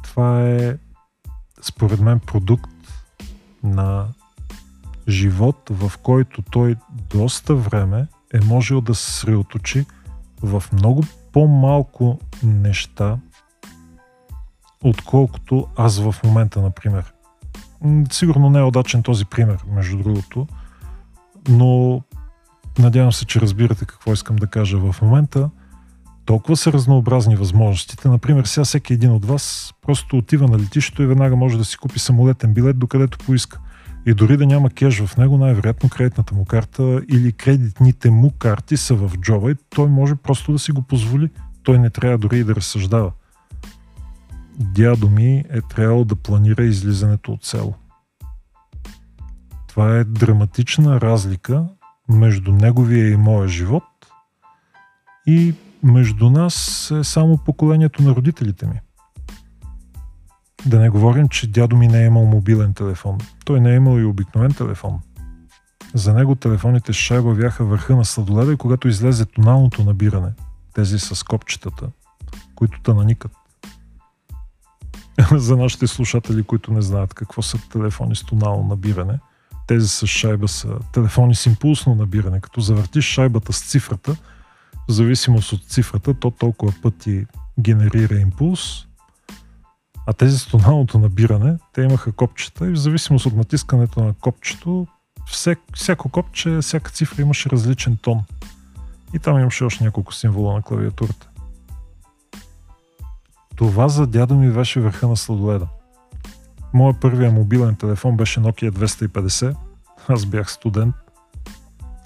Това 0.02 0.42
е 0.42 0.76
според 1.62 2.00
мен 2.00 2.20
продукт 2.20 2.70
на 3.62 4.06
живот, 5.08 5.70
в 5.70 5.92
който 6.02 6.42
той 6.42 6.76
доста 6.90 7.54
време 7.54 8.06
е 8.34 8.40
можел 8.40 8.80
да 8.80 8.94
се 8.94 9.04
съсредоточи 9.04 9.86
в 10.42 10.64
много 10.72 11.04
по-малко 11.32 12.18
неща, 12.42 13.18
отколкото 14.82 15.66
аз 15.76 15.98
в 15.98 16.14
момента, 16.24 16.62
например. 16.62 17.12
Сигурно 18.10 18.50
не 18.50 18.58
е 18.58 18.62
удачен 18.62 19.02
този 19.02 19.24
пример, 19.24 19.64
между 19.72 19.96
другото, 19.96 20.46
но 21.48 22.02
надявам 22.78 23.12
се, 23.12 23.24
че 23.24 23.40
разбирате 23.40 23.84
какво 23.84 24.12
искам 24.12 24.36
да 24.36 24.46
кажа 24.46 24.78
в 24.78 25.02
момента. 25.02 25.50
Толкова 26.24 26.56
са 26.56 26.72
разнообразни 26.72 27.36
възможностите. 27.36 28.08
Например, 28.08 28.44
сега 28.44 28.64
всеки 28.64 28.92
един 28.92 29.10
от 29.10 29.24
вас 29.24 29.74
просто 29.82 30.16
отива 30.16 30.48
на 30.48 30.58
летището 30.58 31.02
и 31.02 31.06
веднага 31.06 31.36
може 31.36 31.58
да 31.58 31.64
си 31.64 31.76
купи 31.76 31.98
самолетен 31.98 32.54
билет, 32.54 32.78
докъдето 32.78 33.18
поиска. 33.18 33.60
И 34.06 34.14
дори 34.14 34.36
да 34.36 34.46
няма 34.46 34.70
кеш 34.70 35.00
в 35.00 35.16
него, 35.16 35.38
най-вероятно 35.38 35.88
кредитната 35.88 36.34
му 36.34 36.44
карта 36.44 37.02
или 37.12 37.32
кредитните 37.32 38.10
му 38.10 38.32
карти 38.38 38.76
са 38.76 38.94
в 38.94 39.12
джоба 39.18 39.50
и 39.50 39.54
той 39.70 39.88
може 39.88 40.14
просто 40.14 40.52
да 40.52 40.58
си 40.58 40.72
го 40.72 40.82
позволи. 40.82 41.30
Той 41.62 41.78
не 41.78 41.90
трябва 41.90 42.18
дори 42.18 42.38
и 42.38 42.44
да 42.44 42.54
разсъждава. 42.54 43.12
Дядо 44.58 45.08
ми 45.08 45.44
е 45.50 45.60
трябвало 45.60 46.04
да 46.04 46.16
планира 46.16 46.64
излизането 46.64 47.32
от 47.32 47.44
село. 47.44 47.74
Това 49.66 49.96
е 49.96 50.04
драматична 50.04 51.00
разлика 51.00 51.68
между 52.08 52.52
неговия 52.52 53.10
и 53.10 53.16
моя 53.16 53.48
живот 53.48 53.84
и 55.26 55.54
между 55.82 56.30
нас 56.30 56.90
е 56.90 57.04
само 57.04 57.38
поколението 57.38 58.02
на 58.02 58.14
родителите 58.14 58.66
ми. 58.66 58.80
Да 60.66 60.80
не 60.80 60.90
говорим, 60.90 61.28
че 61.28 61.46
дядо 61.46 61.76
ми 61.76 61.88
не 61.88 62.02
е 62.02 62.06
имал 62.06 62.24
мобилен 62.24 62.74
телефон. 62.74 63.18
Той 63.44 63.60
не 63.60 63.72
е 63.72 63.76
имал 63.76 63.98
и 63.98 64.04
обикновен 64.04 64.54
телефон. 64.54 65.00
За 65.94 66.14
него 66.14 66.34
телефоните 66.34 66.92
с 66.92 66.96
шайба 66.96 67.34
бяха 67.34 67.64
върха 67.64 67.96
на 67.96 68.04
сладоледа 68.04 68.56
когато 68.56 68.88
излезе 68.88 69.26
тоналното 69.26 69.84
набиране, 69.84 70.32
тези 70.74 70.98
с 70.98 71.22
копчетата, 71.22 71.88
които 72.54 72.80
те 72.82 72.94
наникат. 72.94 73.32
За 75.32 75.56
нашите 75.56 75.86
слушатели, 75.86 76.42
които 76.42 76.72
не 76.72 76.82
знаят 76.82 77.14
какво 77.14 77.42
са 77.42 77.58
телефони 77.72 78.16
с 78.16 78.22
тонално 78.22 78.68
набиране, 78.68 79.18
тези 79.66 79.88
с 79.88 80.06
шайба 80.06 80.48
са 80.48 80.68
телефони 80.92 81.34
с 81.34 81.46
импулсно 81.46 81.94
набиране. 81.94 82.40
Като 82.40 82.60
завъртиш 82.60 83.04
шайбата 83.04 83.52
с 83.52 83.70
цифрата, 83.70 84.16
в 84.88 84.92
зависимост 84.92 85.52
от 85.52 85.64
цифрата, 85.64 86.14
то 86.14 86.30
толкова 86.30 86.72
пъти 86.82 87.26
генерира 87.58 88.14
импулс 88.14 88.86
а 90.06 90.12
тези 90.12 90.38
с 90.38 90.46
тоналното 90.46 90.98
набиране, 90.98 91.58
те 91.72 91.82
имаха 91.82 92.12
копчета 92.12 92.66
и 92.66 92.70
в 92.70 92.76
зависимост 92.76 93.26
от 93.26 93.36
натискането 93.36 94.04
на 94.04 94.14
копчето, 94.14 94.86
всек, 95.26 95.58
всяко 95.74 96.08
копче, 96.08 96.58
всяка 96.60 96.90
цифра 96.90 97.22
имаше 97.22 97.50
различен 97.50 97.96
тон. 97.96 98.22
И 99.14 99.18
там 99.18 99.38
имаше 99.38 99.64
още 99.64 99.84
няколко 99.84 100.14
символа 100.14 100.54
на 100.54 100.62
клавиатурата. 100.62 101.28
Това 103.56 103.88
за 103.88 104.06
дядо 104.06 104.34
ми 104.34 104.52
беше 104.52 104.80
върха 104.80 105.08
на 105.08 105.16
сладоледа. 105.16 105.68
Моя 106.74 107.00
първия 107.00 107.32
мобилен 107.32 107.74
телефон 107.74 108.16
беше 108.16 108.40
Nokia 108.40 108.70
250. 108.70 109.56
Аз 110.08 110.26
бях 110.26 110.50
студент. 110.50 110.94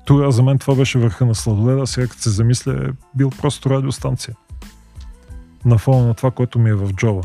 Тогава 0.04 0.32
за 0.32 0.42
мен 0.42 0.58
това 0.58 0.74
беше 0.74 0.98
върха 0.98 1.26
на 1.26 1.34
сладоледа, 1.34 1.86
сега 1.86 2.06
като 2.06 2.22
се 2.22 2.30
замисля 2.30 2.72
е 2.72 2.90
бил 3.14 3.30
просто 3.30 3.70
радиостанция. 3.70 4.34
На 5.64 5.78
фона 5.78 6.06
на 6.06 6.14
това, 6.14 6.30
което 6.30 6.58
ми 6.58 6.70
е 6.70 6.74
в 6.74 6.92
джоба. 6.92 7.22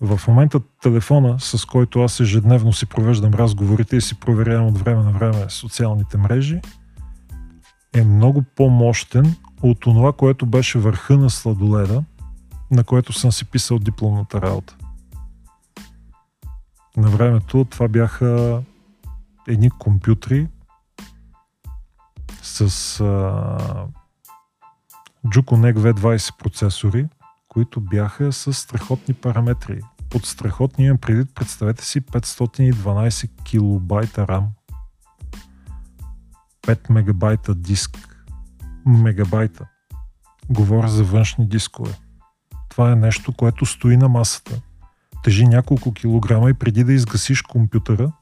В 0.00 0.20
момента 0.28 0.60
телефона, 0.82 1.36
с 1.40 1.64
който 1.64 2.02
аз 2.02 2.20
ежедневно 2.20 2.72
си 2.72 2.86
провеждам 2.86 3.34
разговорите 3.34 3.96
и 3.96 4.00
си 4.00 4.20
проверявам 4.20 4.66
от 4.66 4.78
време 4.78 5.02
на 5.02 5.10
време 5.10 5.44
социалните 5.48 6.18
мрежи, 6.18 6.60
е 7.94 8.04
много 8.04 8.44
по-мощен 8.56 9.34
от 9.62 9.80
това, 9.80 10.12
което 10.12 10.46
беше 10.46 10.78
върха 10.78 11.16
на 11.16 11.30
сладоледа, 11.30 12.02
на 12.70 12.84
което 12.84 13.12
съм 13.12 13.32
си 13.32 13.44
писал 13.44 13.78
дипломната 13.78 14.42
работа. 14.42 14.76
На 16.96 17.08
времето 17.08 17.64
това 17.70 17.88
бяха 17.88 18.62
едни 19.48 19.70
компютри 19.70 20.48
с 22.42 22.60
а, 23.00 23.86
Jukonec 25.26 25.78
V20 25.78 26.38
процесори, 26.38 27.08
които 27.48 27.80
бяха 27.80 28.32
с 28.32 28.52
страхотни 28.52 29.14
параметри. 29.14 29.80
Под 30.10 30.26
страхотни 30.26 30.84
имам 30.84 30.98
предвид, 30.98 31.34
представете 31.34 31.84
си 31.84 32.02
512 32.02 33.42
килобайта 33.42 34.26
RAM, 34.26 34.44
5 36.62 36.90
мегабайта 36.90 37.54
диск, 37.54 38.24
мегабайта. 38.86 39.68
Говоря 40.50 40.88
за 40.88 41.04
външни 41.04 41.48
дискове. 41.48 42.07
Това 42.78 42.92
е 42.92 42.96
нещо, 42.96 43.32
което 43.32 43.66
стои 43.66 43.96
на 43.96 44.08
масата. 44.08 44.60
Тежи 45.24 45.46
няколко 45.46 45.92
килограма 45.92 46.50
и 46.50 46.54
преди 46.54 46.84
да 46.84 46.92
изгасиш 46.92 47.42
компютъра, 47.42 48.12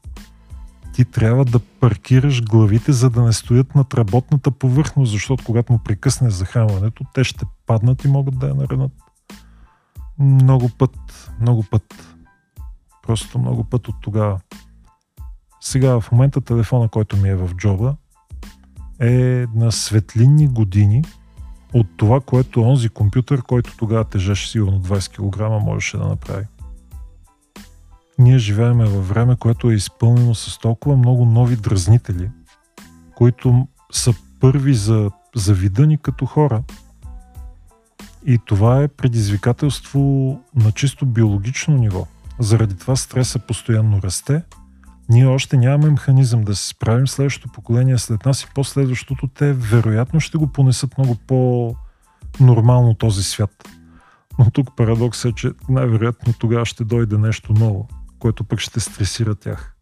ти 0.93 1.05
трябва 1.05 1.45
да 1.45 1.59
паркираш 1.59 2.43
главите, 2.43 2.91
за 2.91 3.09
да 3.09 3.23
не 3.23 3.33
стоят 3.33 3.75
над 3.75 3.93
работната 3.93 4.51
повърхност, 4.51 5.11
защото 5.11 5.43
когато 5.45 5.73
му 5.73 5.79
прекъснеш 5.79 6.33
захранването, 6.33 7.03
те 7.13 7.23
ще 7.23 7.45
паднат 7.65 8.03
и 8.03 8.07
могат 8.07 8.39
да 8.39 8.47
я 8.47 8.53
наранат. 8.53 8.91
Много 10.19 10.69
път, 10.77 11.31
много 11.41 11.63
път. 11.71 12.15
Просто 13.03 13.39
много 13.39 13.63
път 13.63 13.87
от 13.87 13.95
тогава. 14.01 14.39
Сега 15.61 15.99
в 15.99 16.11
момента 16.11 16.41
телефона, 16.41 16.89
който 16.89 17.17
ми 17.17 17.29
е 17.29 17.35
в 17.35 17.49
джоба, 17.55 17.95
е 18.99 19.45
на 19.55 19.71
светлинни 19.71 20.47
години 20.47 21.03
от 21.79 21.87
това, 21.97 22.19
което 22.19 22.61
онзи 22.61 22.89
компютър, 22.89 23.41
който 23.41 23.77
тогава 23.77 24.03
тежеше 24.03 24.49
сигурно 24.49 24.81
20 24.81 25.11
кг, 25.59 25.65
можеше 25.65 25.97
да 25.97 26.07
направи. 26.07 26.45
Ние 28.19 28.37
живееме 28.37 28.85
във 28.85 29.09
време, 29.09 29.35
което 29.35 29.71
е 29.71 29.75
изпълнено 29.75 30.35
с 30.35 30.59
толкова 30.59 30.97
много 30.97 31.25
нови 31.25 31.55
дразнители, 31.55 32.29
които 33.15 33.67
са 33.91 34.13
първи 34.39 34.73
за, 34.73 35.11
за 35.35 35.53
вида 35.53 35.87
ни 35.87 35.97
като 35.97 36.25
хора– 36.25 36.63
и 38.27 38.39
това 38.45 38.83
е 38.83 38.87
предизвикателство 38.87 39.99
на 40.55 40.71
чисто 40.71 41.05
биологично 41.05 41.77
ниво. 41.77 42.07
Заради 42.39 42.77
това 42.77 42.95
стреса 42.95 43.39
постоянно 43.39 44.01
расте. 44.01 44.43
Ние 45.09 45.25
още 45.25 45.57
нямаме 45.57 45.91
механизъм 45.91 46.43
да 46.43 46.55
се 46.55 46.67
справим 46.67 47.07
следващото 47.07 47.53
поколение 47.53 47.97
след 47.97 48.25
нас 48.25 48.43
и 48.43 48.47
последващото 48.55 49.27
те 49.27 49.53
вероятно 49.53 50.19
ще 50.19 50.37
го 50.37 50.47
понесат 50.47 50.97
много 50.97 51.15
по-нормално 51.27 52.93
този 52.93 53.23
свят. 53.23 53.69
Но 54.39 54.51
тук 54.51 54.75
парадокс 54.75 55.25
е, 55.25 55.31
че 55.31 55.51
най-вероятно 55.69 56.33
тогава 56.39 56.65
ще 56.65 56.83
дойде 56.83 57.17
нещо 57.17 57.53
ново, 57.53 57.87
което 58.19 58.43
пък 58.43 58.59
ще 58.59 58.79
стресира 58.79 59.35
тях. 59.35 59.73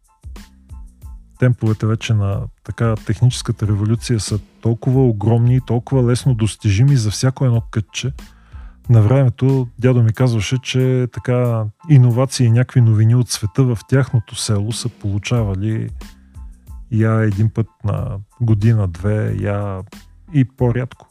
Темповете 1.38 1.86
вече 1.86 2.14
на 2.14 2.42
така 2.64 2.94
техническата 3.06 3.66
революция 3.66 4.20
са 4.20 4.38
толкова 4.60 5.06
огромни 5.06 5.56
и 5.56 5.60
толкова 5.66 6.10
лесно 6.10 6.34
достижими 6.34 6.96
за 6.96 7.10
всяко 7.10 7.44
едно 7.44 7.60
кътче– 7.70 8.12
на 8.90 9.02
времето 9.02 9.68
дядо 9.78 10.02
ми 10.02 10.12
казваше, 10.12 10.58
че 10.62 11.08
така 11.12 11.64
иновации 11.90 12.46
и 12.46 12.50
някакви 12.50 12.80
новини 12.80 13.14
от 13.14 13.30
света 13.30 13.64
в 13.64 13.78
тяхното 13.88 14.34
село 14.34 14.72
са 14.72 14.88
получавали 14.88 15.90
я 16.92 17.22
един 17.22 17.50
път 17.50 17.66
на 17.84 18.18
година-две, 18.40 19.36
я 19.40 19.82
и 20.34 20.44
по-рядко. 20.44 21.08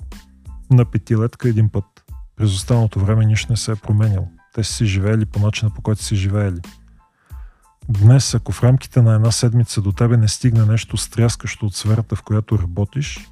На 0.72 0.86
петилетка 0.86 1.50
един 1.50 1.70
път. 1.70 1.86
През 2.36 2.54
останалото 2.56 3.00
време 3.00 3.26
нищо 3.26 3.52
не 3.52 3.58
се 3.58 3.72
е 3.72 3.76
променяло. 3.76 4.28
Те 4.54 4.64
си 4.64 4.86
живеели 4.86 5.26
по 5.26 5.40
начина 5.40 5.72
по 5.72 5.82
който 5.82 6.04
си 6.04 6.16
живеели. 6.16 6.60
Днес, 7.90 8.36
ако 8.36 8.52
в 8.52 8.64
рамките 8.64 9.02
на 9.02 9.16
една 9.16 9.32
седмица 9.32 9.82
до 9.82 9.92
тебе 9.92 10.18
не 10.18 10.28
стигне 10.28 10.66
нещо 10.66 10.98
стряскащо 10.98 11.66
от 11.66 11.76
сферата, 11.76 12.16
в 12.16 12.24
която 12.24 12.60
работиш, 12.60 13.30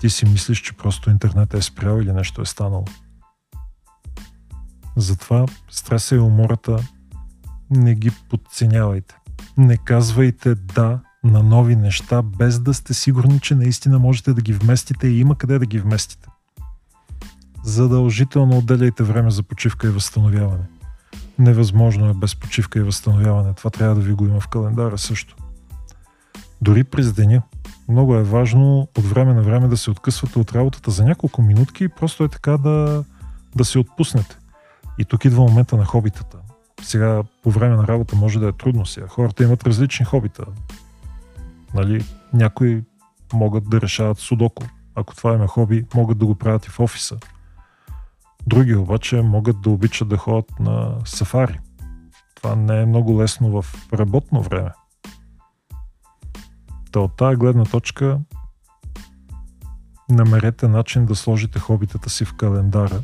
ти 0.00 0.10
си 0.10 0.26
мислиш, 0.26 0.60
че 0.60 0.72
просто 0.72 1.10
интернет 1.10 1.54
е 1.54 1.62
спрял 1.62 2.00
или 2.00 2.12
нещо 2.12 2.42
е 2.42 2.46
станало. 2.46 2.84
Затова 4.96 5.46
стреса 5.70 6.14
и 6.14 6.18
умората 6.18 6.78
не 7.70 7.94
ги 7.94 8.10
подценявайте. 8.30 9.16
Не 9.56 9.76
казвайте 9.76 10.54
да 10.54 11.00
на 11.24 11.42
нови 11.42 11.76
неща, 11.76 12.22
без 12.22 12.60
да 12.60 12.74
сте 12.74 12.94
сигурни, 12.94 13.40
че 13.40 13.54
наистина 13.54 13.98
можете 13.98 14.34
да 14.34 14.42
ги 14.42 14.52
вместите 14.52 15.08
и 15.08 15.20
има 15.20 15.38
къде 15.38 15.58
да 15.58 15.66
ги 15.66 15.78
вместите. 15.78 16.28
Задължително 17.64 18.58
отделяйте 18.58 19.02
време 19.02 19.30
за 19.30 19.42
почивка 19.42 19.86
и 19.86 19.90
възстановяване. 19.90 20.64
Невъзможно 21.38 22.08
е 22.08 22.14
без 22.14 22.36
почивка 22.36 22.78
и 22.78 22.82
възстановяване. 22.82 23.54
Това 23.54 23.70
трябва 23.70 23.94
да 23.94 24.00
ви 24.00 24.12
го 24.12 24.26
има 24.26 24.40
в 24.40 24.48
календара 24.48 24.98
също. 24.98 25.36
Дори 26.62 26.84
през 26.84 27.12
деня. 27.12 27.42
Много 27.88 28.14
е 28.14 28.22
важно 28.22 28.88
от 28.98 29.04
време 29.04 29.34
на 29.34 29.42
време 29.42 29.68
да 29.68 29.76
се 29.76 29.90
откъсвате 29.90 30.38
от 30.38 30.52
работата 30.52 30.90
за 30.90 31.04
няколко 31.04 31.42
минутки 31.42 31.84
и 31.84 31.88
просто 31.88 32.24
е 32.24 32.28
така 32.28 32.56
да, 32.56 33.04
да 33.56 33.64
се 33.64 33.78
отпуснете. 33.78 34.38
И 34.98 35.04
тук 35.04 35.24
идва 35.24 35.42
момента 35.42 35.76
на 35.76 35.84
хобитата. 35.84 36.38
Сега 36.82 37.22
по 37.42 37.50
време 37.50 37.76
на 37.76 37.88
работа 37.88 38.16
може 38.16 38.38
да 38.38 38.48
е 38.48 38.52
трудно 38.52 38.86
сега. 38.86 39.06
Хората 39.08 39.44
имат 39.44 39.66
различни 39.66 40.06
хобита. 40.06 40.44
Нали? 41.74 42.04
Някои 42.32 42.82
могат 43.32 43.70
да 43.70 43.80
решават 43.80 44.18
судоко. 44.18 44.62
Ако 44.94 45.16
това 45.16 45.34
е 45.34 45.46
хоби, 45.46 45.84
могат 45.94 46.18
да 46.18 46.26
го 46.26 46.34
правят 46.34 46.66
и 46.66 46.70
в 46.70 46.80
офиса. 46.80 47.16
Други 48.46 48.74
обаче 48.74 49.22
могат 49.22 49.60
да 49.60 49.70
обичат 49.70 50.08
да 50.08 50.16
ходят 50.16 50.60
на 50.60 50.94
сафари. 51.04 51.60
Това 52.34 52.56
не 52.56 52.82
е 52.82 52.86
много 52.86 53.22
лесно 53.22 53.62
в 53.62 53.88
работно 53.92 54.42
време. 54.42 54.70
Та 56.92 57.00
от 57.00 57.16
тази 57.16 57.36
гледна 57.36 57.64
точка 57.64 58.20
намерете 60.10 60.68
начин 60.68 61.06
да 61.06 61.14
сложите 61.14 61.58
хобитата 61.58 62.10
си 62.10 62.24
в 62.24 62.34
календара. 62.34 63.00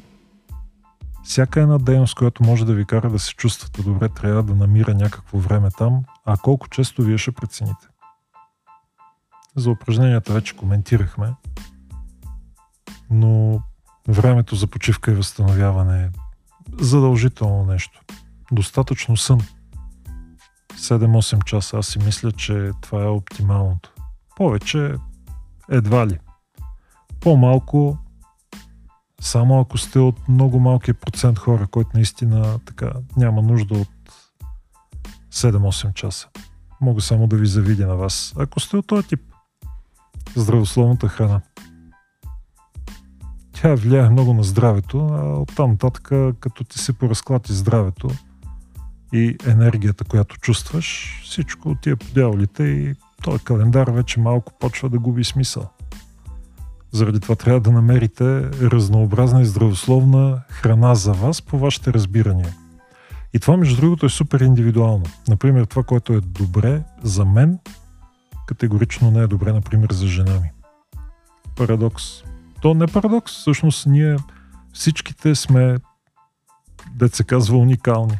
Всяка 1.30 1.60
една 1.60 1.78
дейност, 1.78 2.14
която 2.14 2.44
може 2.44 2.64
да 2.64 2.74
ви 2.74 2.84
кара 2.84 3.10
да 3.10 3.18
се 3.18 3.34
чувствате 3.34 3.82
добре, 3.82 4.08
трябва 4.08 4.42
да 4.42 4.54
намира 4.54 4.94
някакво 4.94 5.38
време 5.38 5.70
там, 5.70 6.02
а 6.24 6.36
колко 6.36 6.68
често 6.68 7.02
вие 7.02 7.18
ще 7.18 7.32
прецените. 7.32 7.86
За 9.56 9.70
упражненията 9.70 10.32
вече 10.32 10.56
коментирахме, 10.56 11.34
но 13.10 13.62
времето 14.08 14.56
за 14.56 14.66
почивка 14.66 15.10
и 15.10 15.14
възстановяване 15.14 16.04
е 16.04 16.10
задължително 16.80 17.64
нещо. 17.64 18.00
Достатъчно 18.52 19.16
сън. 19.16 19.40
7-8 20.74 21.44
часа. 21.44 21.78
Аз 21.78 21.86
си 21.86 21.98
мисля, 21.98 22.32
че 22.32 22.70
това 22.80 23.02
е 23.02 23.08
оптималното. 23.08 23.92
Повече 24.36 24.94
едва 25.68 26.06
ли. 26.06 26.18
По-малко 27.20 27.98
само 29.20 29.60
ако 29.60 29.78
сте 29.78 29.98
от 29.98 30.28
много 30.28 30.60
малкия 30.60 30.94
процент 30.94 31.38
хора, 31.38 31.66
който 31.70 31.90
наистина 31.94 32.58
така 32.66 32.92
няма 33.16 33.42
нужда 33.42 33.74
от 33.74 33.88
7-8 35.32 35.94
часа. 35.94 36.28
Мога 36.80 37.00
само 37.00 37.26
да 37.26 37.36
ви 37.36 37.46
завидя 37.46 37.86
на 37.86 37.96
вас, 37.96 38.34
ако 38.38 38.60
сте 38.60 38.76
от 38.76 38.86
този 38.86 39.08
тип. 39.08 39.20
Здравословната 40.36 41.08
храна. 41.08 41.40
Тя 43.52 43.74
влияе 43.74 44.10
много 44.10 44.34
на 44.34 44.42
здравето, 44.42 45.06
а 45.06 45.40
оттам 45.40 45.70
нататък, 45.70 46.08
като 46.40 46.64
ти 46.64 46.78
се 46.78 46.92
поразклати 46.92 47.52
здравето 47.52 48.10
и 49.12 49.36
енергията, 49.46 50.04
която 50.04 50.38
чувстваш, 50.38 51.20
всичко 51.24 51.68
отива 51.68 51.96
по 51.96 52.06
дяволите 52.14 52.62
и 52.62 52.94
този 53.22 53.44
календар 53.44 53.88
вече 53.88 54.20
малко 54.20 54.52
почва 54.60 54.88
да 54.88 54.98
губи 54.98 55.24
смисъл. 55.24 55.70
Заради 56.92 57.20
това 57.20 57.34
трябва 57.34 57.60
да 57.60 57.72
намерите 57.72 58.24
разнообразна 58.50 59.42
и 59.42 59.44
здравословна 59.44 60.42
храна 60.48 60.94
за 60.94 61.12
вас 61.12 61.42
по 61.42 61.58
вашите 61.58 61.92
разбирания. 61.92 62.54
И 63.32 63.38
това, 63.38 63.56
между 63.56 63.80
другото, 63.80 64.06
е 64.06 64.08
супер 64.08 64.40
индивидуално. 64.40 65.04
Например, 65.28 65.64
това, 65.64 65.82
което 65.82 66.12
е 66.12 66.20
добре 66.20 66.82
за 67.02 67.24
мен, 67.24 67.58
категорично 68.46 69.10
не 69.10 69.20
е 69.20 69.26
добре, 69.26 69.52
например, 69.52 69.92
за 69.92 70.06
жена 70.06 70.34
ми. 70.40 70.50
Парадокс. 71.56 72.04
То 72.62 72.74
не 72.74 72.84
е 72.84 72.86
парадокс. 72.86 73.32
Всъщност 73.32 73.86
ние 73.86 74.16
всичките 74.72 75.34
сме, 75.34 75.76
да 76.94 77.08
се 77.08 77.24
казва, 77.24 77.58
уникални. 77.58 78.18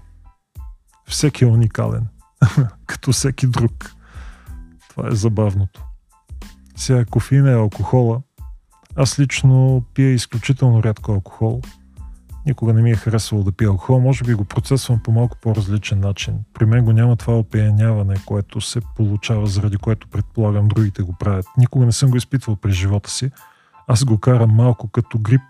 Всеки 1.06 1.44
е 1.44 1.46
уникален. 1.46 2.06
като 2.86 3.12
всеки 3.12 3.46
друг. 3.46 3.94
Това 4.88 5.08
е 5.08 5.14
забавното. 5.14 5.84
Сега 6.76 7.04
кофеина 7.04 7.50
е 7.50 7.54
алкохола. 7.54 8.20
Аз 8.96 9.18
лично 9.18 9.82
пия 9.94 10.12
изключително 10.12 10.82
рядко 10.82 11.12
алкохол. 11.12 11.60
Никога 12.46 12.72
не 12.72 12.82
ми 12.82 12.90
е 12.90 12.96
харесвало 12.96 13.44
да 13.44 13.52
пия 13.52 13.68
алкохол. 13.68 14.00
Може 14.00 14.24
би 14.24 14.34
го 14.34 14.44
процесвам 14.44 15.00
по 15.04 15.12
малко 15.12 15.36
по-различен 15.42 16.00
начин. 16.00 16.34
При 16.54 16.64
мен 16.64 16.84
го 16.84 16.92
няма 16.92 17.16
това 17.16 17.38
опияняване, 17.38 18.16
което 18.26 18.60
се 18.60 18.80
получава, 18.96 19.46
заради 19.46 19.76
което 19.76 20.08
предполагам 20.08 20.68
другите 20.68 21.02
го 21.02 21.12
правят. 21.12 21.46
Никога 21.58 21.86
не 21.86 21.92
съм 21.92 22.10
го 22.10 22.16
изпитвал 22.16 22.56
през 22.56 22.74
живота 22.74 23.10
си. 23.10 23.30
Аз 23.86 24.04
го 24.04 24.18
карам 24.18 24.50
малко 24.50 24.88
като 24.88 25.18
грип. 25.18 25.40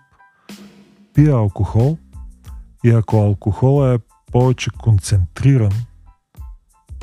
Пия 1.13 1.33
алкохол 1.33 1.97
и 2.83 2.89
ако 2.89 3.17
алкохол 3.17 3.93
е 3.93 3.99
повече 4.31 4.69
концентриран, 4.77 5.71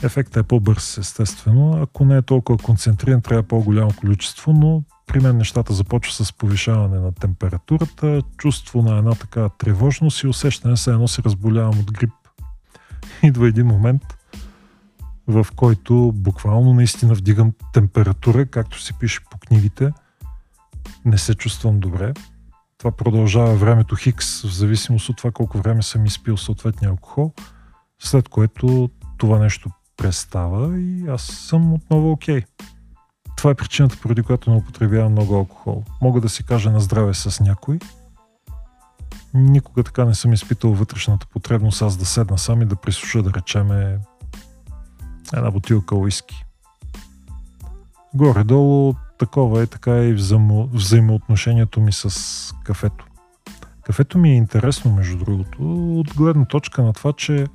ефектът 0.03 0.37
е 0.37 0.49
по-бърз, 0.49 0.99
естествено. 0.99 1.83
Ако 1.83 2.05
не 2.05 2.17
е 2.17 2.23
толкова 2.23 2.59
концентриран, 2.59 3.23
трябва 3.23 3.43
по-голямо 3.43 3.93
количество, 4.01 4.53
но 4.53 4.83
при 5.07 5.21
мен 5.21 5.37
нещата 5.37 5.75
започва 5.75 6.25
с 6.25 6.33
повишаване 6.33 6.99
на 6.99 7.13
температурата, 7.13 8.23
чувство 8.37 8.83
на 8.83 8.99
една 8.99 9.15
така 9.15 9.49
тревожност 9.49 10.23
и 10.23 10.27
усещане, 10.27 10.77
се 10.77 10.91
едно 10.91 11.09
се 11.09 11.23
разболявам 11.23 11.79
от 11.79 11.93
грип. 11.93 12.11
Идва 13.23 13.49
един 13.49 13.67
момент, 13.67 14.03
в 15.27 15.47
който 15.57 16.13
буквално 16.15 16.75
наистина 16.75 17.15
вдигам 17.15 17.53
температура, 17.73 18.47
както 18.47 18.81
се 18.83 18.93
пише 18.93 19.21
по 19.31 19.39
книгите. 19.39 19.93
Не 21.05 21.19
се 21.19 21.35
чувствам 21.35 21.81
добре. 21.81 22.13
Това 22.79 22.91
продължава 22.91 23.55
времето 23.55 23.97
Хикс, 23.97 24.43
в 24.43 24.55
зависимост 24.55 25.09
от 25.09 25.17
това 25.17 25.31
колко 25.31 25.59
време 25.59 25.83
съм 25.83 26.07
изпил 26.07 26.37
съответния 26.37 26.91
алкохол, 26.91 27.33
след 27.99 28.29
което 28.29 28.91
това 29.19 29.39
нещо 29.39 29.71
престава 29.99 30.81
и 30.81 31.09
аз 31.09 31.23
съм 31.23 31.73
отново 31.73 32.11
окей. 32.11 32.41
Okay. 32.41 32.47
Това 33.37 33.51
е 33.51 33.55
причината, 33.55 33.97
поради 34.03 34.23
която 34.23 34.51
не 34.51 34.57
употребявам 34.57 35.13
много 35.13 35.35
алкохол. 35.35 35.85
Мога 36.01 36.21
да 36.21 36.29
си 36.29 36.45
кажа 36.45 36.71
на 36.71 36.81
здраве 36.81 37.15
с 37.15 37.41
някой. 37.41 37.79
Никога 39.35 39.83
така 39.83 40.05
не 40.05 40.15
съм 40.15 40.33
изпитал 40.33 40.73
вътрешната 40.73 41.27
потребност 41.27 41.83
аз 41.83 41.97
да 41.97 42.05
седна 42.05 42.39
сам 42.39 42.63
и 42.63 42.65
да 42.67 42.77
присуша, 42.77 43.23
да 43.23 43.33
речеме, 43.33 43.99
една 45.35 45.51
бутилка 45.51 45.97
уиски. 45.97 46.45
Горе-долу 48.15 48.95
такова 49.19 49.63
е 49.63 49.67
така 49.67 50.05
и 50.05 50.13
взаимо, 50.13 50.69
взаимоотношението 50.73 51.81
ми 51.81 51.93
с 51.93 52.55
кафето. 52.65 53.07
Кафето 53.83 54.19
ми 54.19 54.31
е 54.31 54.37
интересно, 54.37 54.93
между 54.93 55.19
другото, 55.19 55.59
от 55.99 56.15
гледна 56.15 56.45
точка 56.45 56.83
на 56.83 56.93
това, 56.93 57.13
че 57.13 57.47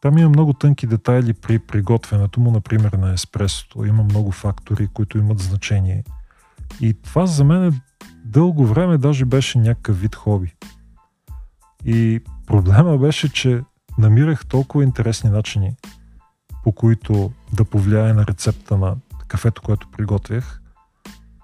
там 0.00 0.18
има 0.18 0.28
много 0.28 0.52
тънки 0.52 0.86
детайли 0.86 1.34
при 1.34 1.58
приготвянето 1.58 2.40
му, 2.40 2.50
например 2.50 2.92
на 2.92 3.12
еспресото. 3.12 3.84
Има 3.84 4.02
много 4.02 4.30
фактори, 4.30 4.88
които 4.88 5.18
имат 5.18 5.38
значение. 5.38 6.04
И 6.80 6.94
това 7.02 7.26
за 7.26 7.44
мен 7.44 7.64
е 7.64 7.80
дълго 8.24 8.66
време 8.66 8.98
даже 8.98 9.24
беше 9.24 9.58
някакъв 9.58 10.00
вид 10.00 10.14
хоби. 10.14 10.54
И 11.84 12.20
проблема 12.46 12.98
беше, 12.98 13.32
че 13.32 13.62
намирах 13.98 14.46
толкова 14.46 14.84
интересни 14.84 15.30
начини, 15.30 15.76
по 16.64 16.72
които 16.72 17.32
да 17.52 17.64
повлияе 17.64 18.12
на 18.12 18.26
рецепта 18.26 18.76
на 18.76 18.96
кафето, 19.28 19.62
което 19.62 19.90
приготвях. 19.90 20.60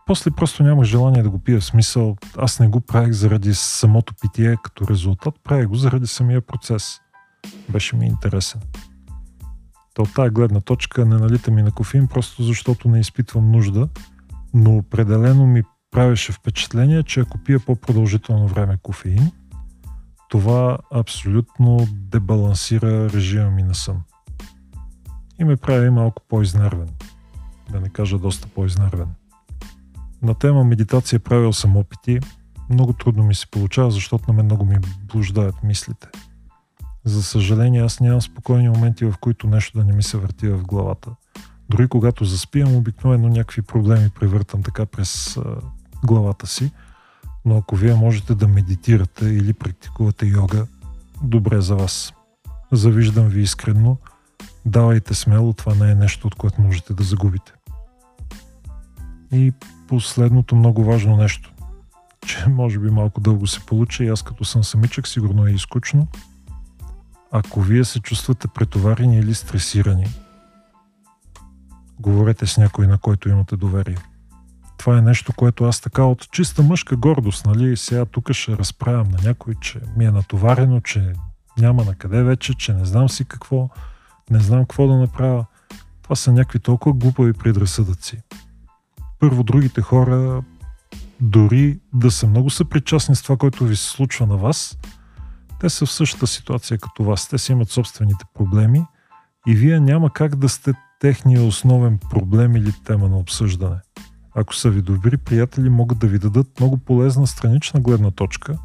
После 0.06 0.30
просто 0.30 0.62
нямах 0.62 0.84
желание 0.84 1.22
да 1.22 1.30
го 1.30 1.38
пия. 1.38 1.60
В 1.60 1.64
смисъл, 1.64 2.16
аз 2.38 2.60
не 2.60 2.68
го 2.68 2.80
правих 2.80 3.12
заради 3.12 3.54
самото 3.54 4.14
питие 4.20 4.56
като 4.64 4.88
резултат, 4.88 5.34
правих 5.44 5.66
го 5.66 5.74
заради 5.74 6.06
самия 6.06 6.40
процес 6.40 7.00
беше 7.68 7.96
ми 7.96 8.06
интересен. 8.06 8.60
То 9.94 10.02
от 10.02 10.14
тази 10.14 10.30
гледна 10.30 10.60
точка 10.60 11.04
не 11.04 11.16
налита 11.16 11.50
ми 11.50 11.62
на 11.62 11.72
кофеин, 11.72 12.08
просто 12.08 12.42
защото 12.42 12.88
не 12.88 13.00
изпитвам 13.00 13.50
нужда, 13.50 13.88
но 14.54 14.76
определено 14.76 15.46
ми 15.46 15.62
правеше 15.90 16.32
впечатление, 16.32 17.02
че 17.02 17.20
ако 17.20 17.38
пия 17.38 17.60
по-продължително 17.60 18.48
време 18.48 18.78
кофеин, 18.82 19.30
това 20.28 20.78
абсолютно 20.92 21.88
дебалансира 21.90 23.10
режима 23.10 23.50
ми 23.50 23.62
на 23.62 23.74
сън. 23.74 24.02
И 25.40 25.44
ме 25.44 25.56
прави 25.56 25.90
малко 25.90 26.22
по-изнервен. 26.28 26.88
Да 27.70 27.80
не 27.80 27.88
кажа 27.88 28.18
доста 28.18 28.48
по-изнервен. 28.48 29.08
На 30.22 30.34
тема 30.34 30.64
медитация 30.64 31.20
правил 31.20 31.52
съм 31.52 31.76
опити. 31.76 32.18
Много 32.70 32.92
трудно 32.92 33.24
ми 33.24 33.34
се 33.34 33.46
получава, 33.50 33.90
защото 33.90 34.24
на 34.28 34.36
мен 34.36 34.44
много 34.44 34.64
ми 34.64 34.76
блуждаят 35.12 35.62
мислите. 35.62 36.08
За 37.04 37.22
съжаление, 37.22 37.82
аз 37.82 38.00
нямам 38.00 38.22
спокойни 38.22 38.68
моменти, 38.68 39.04
в 39.04 39.14
които 39.20 39.46
нещо 39.46 39.78
да 39.78 39.84
не 39.84 39.92
ми 39.92 40.02
се 40.02 40.18
върти 40.18 40.48
в 40.48 40.62
главата. 40.62 41.10
Дори 41.68 41.88
когато 41.88 42.24
заспивам, 42.24 42.76
обикновено 42.76 43.28
някакви 43.28 43.62
проблеми 43.62 44.10
превъртам 44.10 44.62
така 44.62 44.86
през 44.86 45.36
а, 45.36 45.42
главата 46.04 46.46
си. 46.46 46.72
Но 47.44 47.56
ако 47.56 47.76
вие 47.76 47.94
можете 47.94 48.34
да 48.34 48.48
медитирате 48.48 49.24
или 49.24 49.52
практикувате 49.52 50.26
йога, 50.26 50.66
добре 51.22 51.60
за 51.60 51.74
вас. 51.74 52.12
Завиждам 52.72 53.28
ви 53.28 53.42
искрено. 53.42 53.96
Давайте 54.66 55.14
смело, 55.14 55.52
това 55.52 55.74
не 55.74 55.90
е 55.90 55.94
нещо, 55.94 56.26
от 56.26 56.34
което 56.34 56.60
можете 56.60 56.94
да 56.94 57.02
загубите. 57.02 57.52
И 59.32 59.52
последното 59.88 60.56
много 60.56 60.84
важно 60.84 61.16
нещо, 61.16 61.52
че 62.26 62.48
може 62.48 62.78
би 62.78 62.90
малко 62.90 63.20
дълго 63.20 63.46
се 63.46 63.60
получи 63.60 64.04
и 64.04 64.08
аз 64.08 64.22
като 64.22 64.44
съм 64.44 64.64
самичък 64.64 65.08
сигурно 65.08 65.46
е 65.46 65.50
изкучно. 65.50 66.08
Ако 67.36 67.60
вие 67.60 67.84
се 67.84 68.00
чувствате 68.00 68.48
претоварени 68.48 69.18
или 69.18 69.34
стресирани, 69.34 70.06
говорете 72.00 72.46
с 72.46 72.58
някой, 72.58 72.86
на 72.86 72.98
който 72.98 73.28
имате 73.28 73.56
доверие. 73.56 73.96
Това 74.78 74.98
е 74.98 75.02
нещо, 75.02 75.32
което 75.32 75.64
аз 75.64 75.80
така 75.80 76.04
от 76.04 76.30
чиста 76.30 76.62
мъжка 76.62 76.96
гордост, 76.96 77.46
нали, 77.46 77.76
сега 77.76 78.04
тук 78.04 78.32
ще 78.32 78.58
разправям 78.58 79.08
на 79.08 79.18
някой, 79.24 79.54
че 79.60 79.80
ми 79.96 80.04
е 80.04 80.10
натоварено, 80.10 80.80
че 80.80 81.12
няма 81.58 81.84
на 81.84 81.94
къде 81.94 82.22
вече, 82.22 82.54
че 82.54 82.72
не 82.72 82.84
знам 82.84 83.08
си 83.08 83.24
какво, 83.24 83.68
не 84.30 84.40
знам 84.40 84.60
какво 84.60 84.86
да 84.86 84.96
направя. 84.96 85.46
Това 86.02 86.16
са 86.16 86.32
някакви 86.32 86.58
толкова 86.58 86.96
глупави 86.96 87.32
предразсъдъци. 87.32 88.22
Първо, 89.20 89.42
другите 89.42 89.80
хора, 89.80 90.42
дори 91.20 91.80
да 91.94 92.10
са 92.10 92.26
много 92.26 92.50
съпричастни 92.50 93.16
с 93.16 93.22
това, 93.22 93.36
което 93.36 93.64
ви 93.64 93.76
се 93.76 93.88
случва 93.88 94.26
на 94.26 94.36
вас, 94.36 94.78
те 95.60 95.70
са 95.70 95.86
в 95.86 95.92
същата 95.92 96.26
ситуация 96.26 96.78
като 96.78 97.04
вас. 97.04 97.28
Те 97.28 97.38
си 97.38 97.52
имат 97.52 97.70
собствените 97.70 98.24
проблеми 98.34 98.84
и 99.46 99.54
вие 99.54 99.80
няма 99.80 100.12
как 100.12 100.36
да 100.36 100.48
сте 100.48 100.72
техния 101.00 101.42
основен 101.42 101.98
проблем 102.10 102.56
или 102.56 102.72
тема 102.84 103.08
на 103.08 103.18
обсъждане. 103.18 103.76
Ако 104.34 104.54
са 104.54 104.70
ви 104.70 104.82
добри 104.82 105.16
приятели, 105.16 105.68
могат 105.68 105.98
да 105.98 106.06
ви 106.06 106.18
дадат 106.18 106.60
много 106.60 106.76
полезна 106.76 107.26
странична 107.26 107.80
гледна 107.80 108.10
точка, 108.10 108.58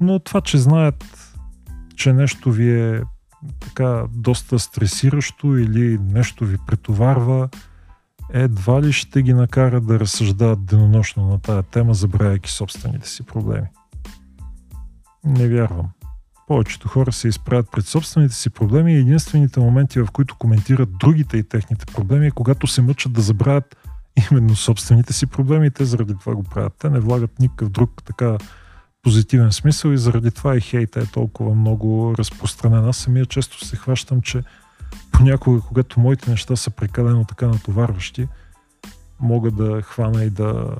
но 0.00 0.18
това, 0.18 0.40
че 0.40 0.58
знаят, 0.58 1.34
че 1.96 2.12
нещо 2.12 2.50
ви 2.50 2.80
е 2.80 3.02
така 3.60 4.04
доста 4.14 4.58
стресиращо 4.58 5.56
или 5.56 5.98
нещо 5.98 6.44
ви 6.44 6.58
претоварва, 6.66 7.48
едва 8.32 8.82
ли 8.82 8.92
ще 8.92 9.22
ги 9.22 9.34
накара 9.34 9.80
да 9.80 10.00
разсъждават 10.00 10.64
денонощно 10.64 11.28
на 11.28 11.40
тая 11.40 11.62
тема, 11.62 11.94
забравяйки 11.94 12.50
собствените 12.50 13.08
си 13.08 13.22
проблеми. 13.22 13.66
Не 15.26 15.48
вярвам. 15.48 15.90
Повечето 16.46 16.88
хора 16.88 17.12
се 17.12 17.28
изправят 17.28 17.70
пред 17.72 17.86
собствените 17.86 18.34
си 18.34 18.50
проблеми 18.50 18.92
и 18.92 18.98
единствените 18.98 19.60
моменти, 19.60 20.00
в 20.00 20.08
които 20.12 20.36
коментират 20.38 20.98
другите 20.98 21.36
и 21.36 21.48
техните 21.48 21.86
проблеми, 21.86 22.26
е 22.26 22.30
когато 22.30 22.66
се 22.66 22.82
мъчат 22.82 23.12
да 23.12 23.20
забравят 23.20 23.76
именно 24.30 24.56
собствените 24.56 25.12
си 25.12 25.26
проблеми 25.26 25.66
и 25.66 25.70
те 25.70 25.84
заради 25.84 26.14
това 26.20 26.34
го 26.34 26.42
правят. 26.42 26.72
Те 26.78 26.90
не 26.90 27.00
влагат 27.00 27.38
никакъв 27.38 27.68
друг 27.68 28.02
така 28.04 28.38
позитивен 29.02 29.52
смисъл 29.52 29.90
и 29.90 29.98
заради 29.98 30.30
това 30.30 30.56
и 30.56 30.60
хейта 30.60 31.00
е 31.00 31.06
толкова 31.06 31.54
много 31.54 32.14
разпространен. 32.18 32.88
Аз 32.88 32.96
самия 32.96 33.26
често 33.26 33.64
се 33.64 33.76
хващам, 33.76 34.20
че 34.20 34.42
понякога, 35.12 35.60
когато 35.60 36.00
моите 36.00 36.30
неща 36.30 36.56
са 36.56 36.70
прекалено 36.70 37.24
така 37.24 37.46
натоварващи, 37.46 38.28
мога 39.20 39.50
да 39.50 39.82
хвана 39.82 40.24
и 40.24 40.30
да 40.30 40.76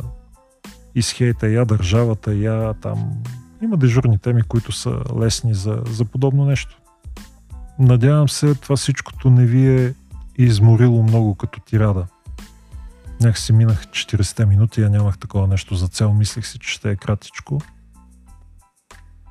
изхейта 0.95 1.49
я 1.49 1.65
държавата, 1.65 2.35
я 2.35 2.75
там... 2.75 3.23
Има 3.63 3.77
дежурни 3.77 4.19
теми, 4.19 4.43
които 4.43 4.73
са 4.73 5.01
лесни 5.21 5.55
за, 5.55 5.83
за 5.87 6.05
подобно 6.05 6.45
нещо. 6.45 6.81
Надявам 7.79 8.29
се, 8.29 8.55
това 8.55 8.77
всичкото 8.77 9.31
не 9.31 9.47
ви 9.47 9.85
е 9.85 9.95
изморило 10.39 11.03
много 11.03 11.35
като 11.35 11.61
тирада. 11.61 12.07
Нях 13.21 13.41
си 13.41 13.53
минах 13.53 13.87
40 13.87 14.45
минути, 14.45 14.81
я 14.81 14.91
нямах 14.91 15.19
такова 15.19 15.47
нещо 15.47 15.75
за 15.75 15.89
цел, 15.89 16.15
мислех 16.15 16.47
си, 16.47 16.59
че 16.59 16.69
ще 16.71 16.91
е 16.91 16.97
кратичко. 16.97 17.61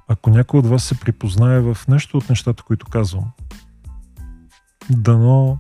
Ако 0.08 0.30
някой 0.30 0.60
от 0.60 0.66
вас 0.66 0.84
се 0.84 1.00
припознае 1.00 1.60
в 1.60 1.78
нещо 1.88 2.18
от 2.18 2.30
нещата, 2.30 2.64
които 2.64 2.86
казвам, 2.86 3.32
дано 4.90 5.60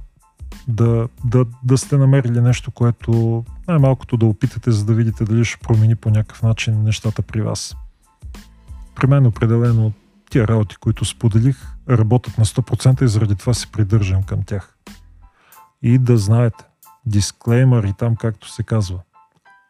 да, 0.68 1.07
да, 1.26 1.45
да 1.63 1.78
сте 1.78 1.97
намерили 1.97 2.41
нещо, 2.41 2.72
което 2.72 3.43
най-малкото 3.68 4.18
да 4.18 4.26
опитате, 4.26 4.72
за 4.72 4.86
да 4.86 4.93
видите 4.93 5.26
дали 5.26 5.45
ще 5.45 5.57
промени 5.57 5.95
по 5.95 6.09
някакъв 6.09 6.43
начин 6.43 6.84
нещата 6.84 7.22
при 7.22 7.41
вас. 7.41 7.76
При 8.95 9.07
мен 9.07 9.25
определено 9.25 9.91
тия 10.29 10.47
работи, 10.47 10.75
които 10.75 11.05
споделих, 11.05 11.57
работят 11.89 12.37
на 12.37 12.45
100% 12.45 13.03
и 13.03 13.07
заради 13.07 13.35
това 13.35 13.53
се 13.53 13.71
придържам 13.71 14.23
към 14.23 14.43
тях. 14.43 14.77
И 15.81 15.97
да 15.97 16.17
знаете, 16.17 16.63
дисклеймър 17.05 17.83
и 17.83 17.93
там 17.93 18.15
както 18.15 18.49
се 18.49 18.63
казва, 18.63 18.99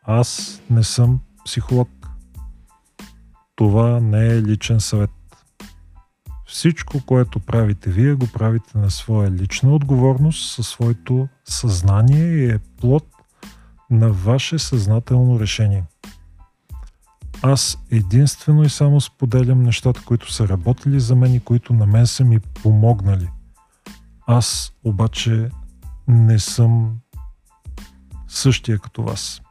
аз 0.04 0.62
не 0.70 0.84
съм 0.84 1.20
психолог. 1.46 1.90
Това 3.56 4.00
не 4.00 4.28
е 4.28 4.42
личен 4.42 4.80
съвет. 4.80 5.12
Всичко, 6.48 7.02
което 7.06 7.40
правите 7.40 7.90
вие, 7.90 8.14
го 8.14 8.28
правите 8.34 8.78
на 8.78 8.92
своя 8.92 9.32
лична 9.32 9.76
отговорност, 9.76 10.52
със 10.52 10.68
своето 10.68 11.28
съзнание 11.46 12.26
и 12.26 12.52
е 12.52 12.60
плод 12.82 13.06
на 13.90 14.10
ваше 14.10 14.60
съзнателно 14.60 15.40
решение. 15.40 15.84
Аз 17.42 17.78
единствено 17.92 18.64
и 18.64 18.70
само 18.70 19.02
споделям 19.02 19.64
нещата, 19.64 20.02
които 20.06 20.34
са 20.34 20.48
работили 20.48 21.00
за 21.00 21.16
мен 21.16 21.34
и 21.34 21.40
които 21.40 21.74
на 21.74 21.86
мен 21.86 22.08
са 22.08 22.24
ми 22.24 22.40
помогнали. 22.40 23.30
Аз 24.28 24.74
обаче 24.84 25.50
не 26.08 26.40
съм 26.40 26.98
същия 28.28 28.80
като 28.80 29.04
вас. 29.04 29.42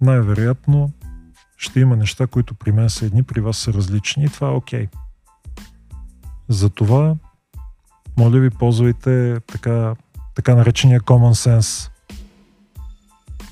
Най-вероятно 0.00 0.92
ще 1.56 1.80
има 1.80 1.96
неща, 1.96 2.26
които 2.26 2.54
при 2.54 2.72
мен 2.72 2.90
са 2.90 3.06
едни, 3.06 3.22
при 3.22 3.40
вас 3.40 3.56
са 3.56 3.72
различни 3.72 4.24
и 4.24 4.28
това 4.28 4.48
е 4.48 4.50
окей. 4.50 4.88
Затова, 6.48 7.16
моля 8.16 8.40
ви, 8.40 8.50
ползвайте 8.50 9.40
така, 9.46 9.94
така 10.34 10.54
наречения 10.54 11.00
common 11.00 11.58
sense. 11.58 11.90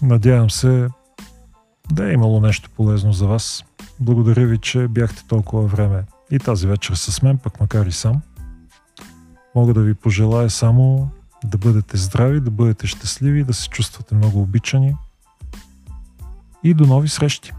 Надявам 0.03 0.51
се 0.51 0.89
да 1.93 2.11
е 2.11 2.12
имало 2.12 2.41
нещо 2.41 2.70
полезно 2.76 3.12
за 3.12 3.26
вас. 3.26 3.64
Благодаря 4.01 4.46
ви, 4.46 4.59
че 4.59 4.88
бяхте 4.88 5.24
толкова 5.28 5.66
време 5.66 6.05
и 6.30 6.38
тази 6.38 6.66
вечер 6.66 6.94
с 6.94 7.22
мен, 7.22 7.38
пък 7.38 7.61
макар 7.61 7.86
и 7.86 7.92
сам. 7.92 8.22
Мога 9.55 9.74
да 9.74 9.80
ви 9.80 9.94
пожелая 9.94 10.51
само 10.51 11.11
да 11.44 11.59
бъдете 11.59 11.96
здрави, 11.96 12.40
да 12.40 12.51
бъдете 12.51 12.86
щастливи, 12.86 13.44
да 13.44 13.55
се 13.55 13.68
чувствате 13.68 14.14
много 14.14 14.42
обичани 14.42 14.96
и 16.64 16.74
до 16.74 16.86
нови 16.86 17.09
срещи! 17.09 17.53